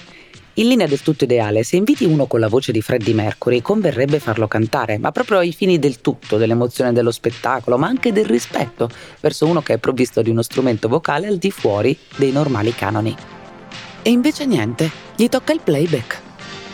In 0.60 0.68
linea 0.68 0.88
del 0.88 1.02
tutto 1.02 1.24
ideale, 1.24 1.64
se 1.64 1.78
inviti 1.78 2.04
uno 2.04 2.26
con 2.26 2.42
la 2.42 2.50
voce 2.50 2.74
di 2.74 2.82
Freddie 2.82 3.14
Mercury, 3.14 3.62
converrebbe 3.62 4.20
farlo 4.20 4.46
cantare, 4.50 4.98
ma 4.98 5.10
proprio 5.14 5.38
ai 5.38 5.54
fini 5.54 5.80
del 5.80 6.02
tutto, 6.02 6.36
dell'emozione 6.36 6.92
dello 6.92 7.12
spettacolo, 7.12 7.78
ma 7.78 7.88
anche 7.88 8.12
del 8.12 8.26
rispetto 8.26 8.90
verso 9.22 9.46
uno 9.46 9.62
che 9.62 9.76
è 9.76 9.78
provvisto 9.78 10.22
di 10.22 10.30
uno 10.30 10.42
strumento 10.42 10.90
vocale 10.90 11.28
al 11.28 11.38
di 11.38 11.50
fuori 11.50 11.98
dei 12.18 12.34
normali 12.34 12.74
canoni. 12.76 13.16
E 14.02 14.10
invece 14.10 14.46
niente, 14.46 14.92
gli 15.16 15.30
tocca 15.30 15.54
il 15.54 15.62
playback. 15.64 16.20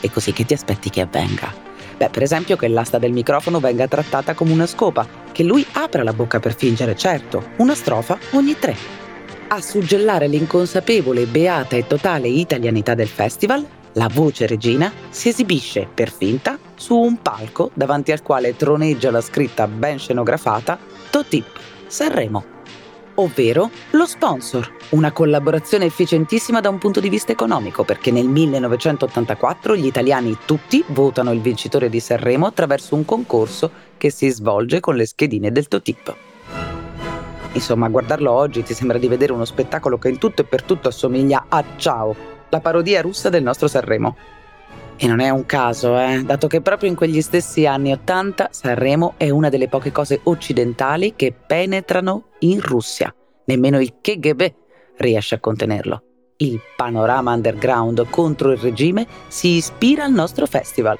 E 0.02 0.10
così 0.10 0.34
che 0.34 0.46
ti 0.46 0.56
aspetti 0.56 0.90
che 0.90 1.02
avvenga? 1.02 1.54
Beh, 1.96 2.10
per 2.10 2.24
esempio 2.24 2.56
che 2.56 2.68
l'asta 2.68 2.98
del 2.98 3.12
microfono 3.12 3.60
venga 3.60 3.88
trattata 3.88 4.34
come 4.34 4.52
una 4.52 4.66
scopa, 4.66 5.08
che 5.32 5.44
lui 5.44 5.64
apra 5.74 6.02
la 6.02 6.14
bocca 6.14 6.40
per 6.40 6.56
fingere, 6.56 6.96
certo, 6.96 7.50
una 7.58 7.76
strofa 7.76 8.18
ogni 8.32 8.58
tre 8.58 9.05
a 9.48 9.62
suggellare 9.62 10.28
l'inconsapevole, 10.28 11.26
beata 11.26 11.76
e 11.76 11.86
totale 11.88 12.28
italianità 12.28 12.94
del 12.96 13.08
festival, 13.08 13.66
la 13.94 14.10
voce 14.12 14.48
regina 14.48 14.92
si 15.10 15.30
esibisce 15.30 15.88
per 15.94 16.12
finta 16.12 16.58
su 16.76 16.96
un 16.96 17.22
palco 17.22 17.72
davanti 17.74 18.12
al 18.12 18.22
quale 18.22 18.56
troneggia 18.56 19.12
la 19.12 19.22
scritta 19.22 19.68
ben 19.68 20.00
scenografata 20.00 20.78
Totip 21.10 21.46
Sanremo. 21.88 22.54
Ovvero 23.18 23.70
lo 23.92 24.06
sponsor, 24.06 24.70
una 24.90 25.14
collaborazione 25.14 25.86
efficientissima 25.86 26.60
da 26.60 26.68
un 26.68 26.78
punto 26.78 27.00
di 27.00 27.08
vista 27.08 27.32
economico 27.32 27.86
perché 27.86 28.12
nel 28.12 28.28
1984 28.28 29.78
gli 29.78 29.86
italiani 29.86 30.38
tutti 30.46 30.84
votano 30.88 31.32
il 31.32 31.40
vincitore 31.40 31.88
di 31.88 32.02
Sanremo 32.02 32.48
attraverso 32.48 32.96
un 32.96 33.06
concorso 33.06 33.72
che 33.98 34.10
si 34.10 34.30
svolge 34.30 34.82
con 34.82 34.96
le 34.96 35.06
schedine 35.06 35.54
del 35.54 35.70
Totip. 35.70 36.34
Insomma, 37.56 37.86
a 37.86 37.90
guardarlo 37.90 38.30
oggi 38.32 38.64
ti 38.64 38.74
sembra 38.74 38.98
di 38.98 39.08
vedere 39.08 39.32
uno 39.32 39.46
spettacolo 39.46 39.98
che 39.98 40.10
in 40.10 40.18
tutto 40.18 40.42
e 40.42 40.46
per 40.46 40.64
tutto 40.64 40.90
assomiglia 40.90 41.46
a 41.48 41.64
Ciao, 41.78 42.14
la 42.50 42.60
parodia 42.60 43.02
russa 43.02 43.30
del 43.30 43.44
nostro 43.44 43.70
Sanremo. 43.70 44.16
E 44.98 45.08
non 45.08 45.22
è 45.22 45.30
un 45.30 45.46
caso, 45.46 45.98
eh, 45.98 46.24
dato 46.26 46.48
che 46.48 46.60
proprio 46.60 46.90
in 46.90 46.96
quegli 46.96 47.22
stessi 47.22 47.66
anni 47.66 47.94
Ottanta 47.94 48.50
Sanremo 48.52 49.14
è 49.16 49.30
una 49.30 49.48
delle 49.48 49.70
poche 49.70 49.94
cose 49.94 50.20
occidentali 50.24 51.14
che 51.16 51.34
penetrano 51.34 52.32
in 52.40 52.60
Russia. 52.60 53.14
Nemmeno 53.46 53.80
il 53.80 53.96
KGB 54.02 54.42
riesce 54.98 55.36
a 55.36 55.40
contenerlo. 55.40 56.04
Il 56.38 56.60
panorama 56.76 57.34
underground 57.34 58.10
contro 58.10 58.52
il 58.52 58.58
regime 58.58 59.08
si 59.28 59.56
ispira 59.56 60.04
al 60.04 60.12
nostro 60.12 60.46
festival. 60.46 61.00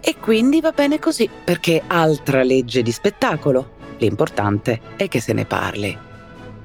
E 0.00 0.16
quindi 0.20 0.60
va 0.60 0.72
bene 0.72 0.98
così, 0.98 1.30
perché 1.44 1.82
altra 1.86 2.42
legge 2.42 2.82
di 2.82 2.92
spettacolo. 2.92 3.73
L'importante 4.04 4.80
è 4.96 5.08
che 5.08 5.18
se 5.18 5.32
ne 5.32 5.46
parli. 5.46 5.96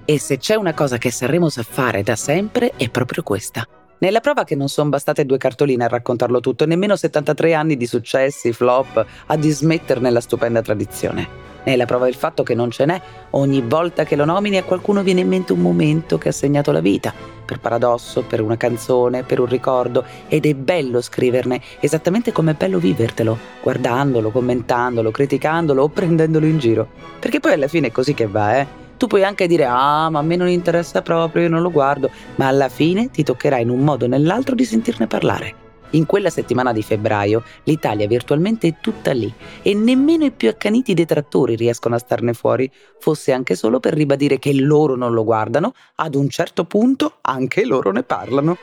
E 0.03 0.19
se 0.19 0.37
c'è 0.37 0.55
una 0.55 0.73
cosa 0.73 0.97
che 0.97 1.09
Sanremo 1.09 1.47
sa 1.47 1.63
fare 1.63 2.03
da 2.03 2.17
sempre 2.17 2.73
è 2.75 2.89
proprio 2.89 3.23
questa. 3.23 3.65
Nella 3.99 4.19
prova 4.19 4.43
che 4.43 4.55
non 4.55 4.67
sono 4.67 4.89
bastate 4.89 5.25
due 5.25 5.37
cartoline 5.37 5.85
a 5.85 5.87
raccontarlo 5.87 6.41
tutto, 6.41 6.65
nemmeno 6.65 6.97
73 6.97 7.53
anni 7.53 7.77
di 7.77 7.85
successi, 7.85 8.51
flop, 8.51 9.05
a 9.27 9.37
dismetterne 9.37 10.09
la 10.09 10.19
stupenda 10.19 10.61
tradizione. 10.61 11.27
Nella 11.63 11.85
prova 11.85 12.05
del 12.05 12.15
fatto 12.15 12.43
che 12.43 12.55
non 12.55 12.71
ce 12.71 12.85
n'è, 12.85 13.01
ogni 13.31 13.61
volta 13.61 14.03
che 14.03 14.17
lo 14.17 14.25
nomini 14.25 14.57
a 14.57 14.63
qualcuno 14.63 15.01
viene 15.01 15.21
in 15.21 15.27
mente 15.29 15.53
un 15.53 15.59
momento 15.59 16.17
che 16.17 16.29
ha 16.29 16.33
segnato 16.33 16.73
la 16.73 16.81
vita, 16.81 17.13
per 17.49 17.59
paradosso, 17.59 18.21
per 18.21 18.41
una 18.41 18.57
canzone, 18.57 19.23
per 19.23 19.39
un 19.39 19.47
ricordo, 19.47 20.05
ed 20.27 20.45
è 20.45 20.53
bello 20.53 21.01
scriverne, 21.01 21.59
esattamente 21.79 22.31
come 22.31 22.51
è 22.51 22.53
bello 22.53 22.77
vivertelo, 22.77 23.35
guardandolo, 23.63 24.29
commentandolo, 24.29 25.09
criticandolo 25.09 25.81
o 25.81 25.89
prendendolo 25.89 26.45
in 26.45 26.59
giro. 26.59 26.87
Perché 27.17 27.39
poi 27.39 27.53
alla 27.53 27.67
fine 27.67 27.87
è 27.87 27.91
così 27.91 28.13
che 28.13 28.27
va, 28.27 28.59
eh? 28.59 28.67
Tu 28.97 29.07
puoi 29.07 29.23
anche 29.23 29.47
dire, 29.47 29.65
ah, 29.65 30.09
ma 30.11 30.19
a 30.19 30.21
me 30.21 30.35
non 30.35 30.47
interessa 30.49 31.01
proprio, 31.01 31.43
io 31.43 31.49
non 31.49 31.63
lo 31.63 31.71
guardo, 31.71 32.11
ma 32.35 32.45
alla 32.45 32.69
fine 32.69 33.09
ti 33.09 33.23
toccherà 33.23 33.57
in 33.57 33.69
un 33.69 33.79
modo 33.79 34.05
o 34.05 34.07
nell'altro 34.07 34.53
di 34.53 34.65
sentirne 34.65 35.07
parlare. 35.07 35.68
In 35.91 36.05
quella 36.05 36.29
settimana 36.29 36.71
di 36.71 36.83
febbraio 36.83 37.43
l'Italia 37.63 38.07
virtualmente 38.07 38.67
è 38.67 38.75
tutta 38.79 39.11
lì 39.11 39.33
e 39.61 39.73
nemmeno 39.73 40.25
i 40.25 40.31
più 40.31 40.49
accaniti 40.49 40.93
detrattori 40.93 41.55
riescono 41.55 41.95
a 41.95 41.99
starne 41.99 42.33
fuori, 42.33 42.71
fosse 42.99 43.31
anche 43.31 43.55
solo 43.55 43.79
per 43.79 43.93
ribadire 43.93 44.37
che 44.37 44.53
loro 44.53 44.95
non 44.95 45.13
lo 45.13 45.23
guardano, 45.23 45.73
ad 45.95 46.15
un 46.15 46.29
certo 46.29 46.65
punto 46.65 47.17
anche 47.21 47.65
loro 47.65 47.91
ne 47.91 48.03
parlano. 48.03 48.57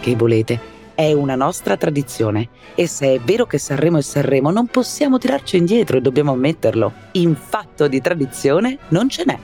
Che 0.00 0.16
volete? 0.16 0.76
È 0.94 1.12
una 1.12 1.36
nostra 1.36 1.76
tradizione 1.76 2.48
e 2.74 2.88
se 2.88 3.14
è 3.14 3.20
vero 3.20 3.46
che 3.46 3.58
Sanremo 3.58 3.98
è 3.98 4.02
Sanremo 4.02 4.50
non 4.50 4.66
possiamo 4.66 5.18
tirarci 5.18 5.56
indietro 5.56 5.98
e 5.98 6.00
dobbiamo 6.00 6.32
ammetterlo. 6.32 6.92
In 7.12 7.36
fatto 7.36 7.86
di 7.86 8.00
tradizione 8.00 8.78
non 8.88 9.08
ce 9.08 9.22
n'è. 9.24 9.38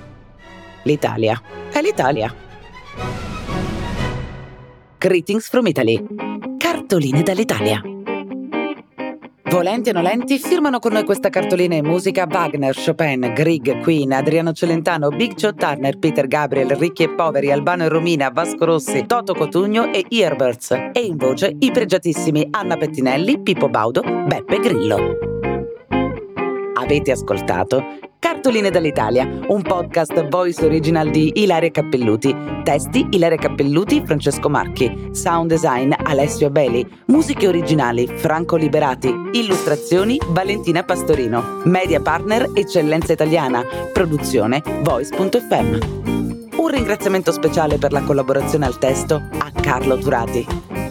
L'Italia 0.82 1.40
è 1.70 1.80
l'Italia. 1.80 2.34
Greetings 4.98 5.48
from 5.48 5.66
Italy. 5.66 6.53
Cartoline 6.94 7.22
dall'Italia. 7.24 7.82
Volenti 9.50 9.88
o 9.88 9.92
nolenti, 9.92 10.38
firmano 10.38 10.78
con 10.78 10.92
noi 10.92 11.02
questa 11.02 11.28
cartolina 11.28 11.74
in 11.74 11.84
musica 11.84 12.24
Wagner, 12.30 12.72
Chopin, 12.72 13.32
Grieg, 13.34 13.80
Queen, 13.80 14.12
Adriano 14.12 14.52
Celentano, 14.52 15.08
Big 15.08 15.34
Joe 15.34 15.54
Turner, 15.54 15.98
Peter 15.98 16.28
Gabriel, 16.28 16.68
Ricchi 16.76 17.02
e 17.02 17.10
Poveri, 17.12 17.50
Albano 17.50 17.82
e 17.82 17.88
Romina, 17.88 18.30
Vasco 18.30 18.64
Rossi, 18.64 19.06
Toto 19.06 19.34
Cotugno 19.34 19.92
e 19.92 20.06
Earbirds. 20.08 20.70
E 20.92 21.00
in 21.00 21.16
voce 21.16 21.56
i 21.58 21.72
pregiatissimi 21.72 22.46
Anna 22.52 22.76
Pettinelli, 22.76 23.40
Pippo 23.42 23.68
Baudo, 23.68 24.00
Beppe 24.00 24.60
Grillo. 24.60 25.18
Avete 26.74 27.10
ascoltato 27.10 27.82
Cartoline 28.24 28.70
dall'Italia, 28.70 29.28
un 29.48 29.60
podcast 29.60 30.28
voice 30.28 30.64
original 30.64 31.10
di 31.10 31.42
Ilaria 31.42 31.70
Cappelluti. 31.70 32.34
Testi 32.62 33.06
Ilaria 33.10 33.36
Cappelluti, 33.36 34.02
Francesco 34.02 34.48
Marchi. 34.48 35.10
Sound 35.12 35.50
design 35.50 35.92
Alessio 35.94 36.46
Abeli. 36.46 36.88
Musiche 37.08 37.46
originali 37.46 38.06
Franco 38.06 38.56
Liberati. 38.56 39.14
Illustrazioni 39.32 40.18
Valentina 40.28 40.82
Pastorino. 40.82 41.60
Media 41.64 42.00
partner 42.00 42.50
Eccellenza 42.54 43.12
Italiana. 43.12 43.62
Produzione 43.92 44.62
Voice.fm. 44.82 46.56
Un 46.56 46.68
ringraziamento 46.68 47.30
speciale 47.30 47.76
per 47.76 47.92
la 47.92 48.00
collaborazione 48.04 48.64
al 48.64 48.78
testo 48.78 49.16
a 49.16 49.50
Carlo 49.60 49.98
Turati. 49.98 50.83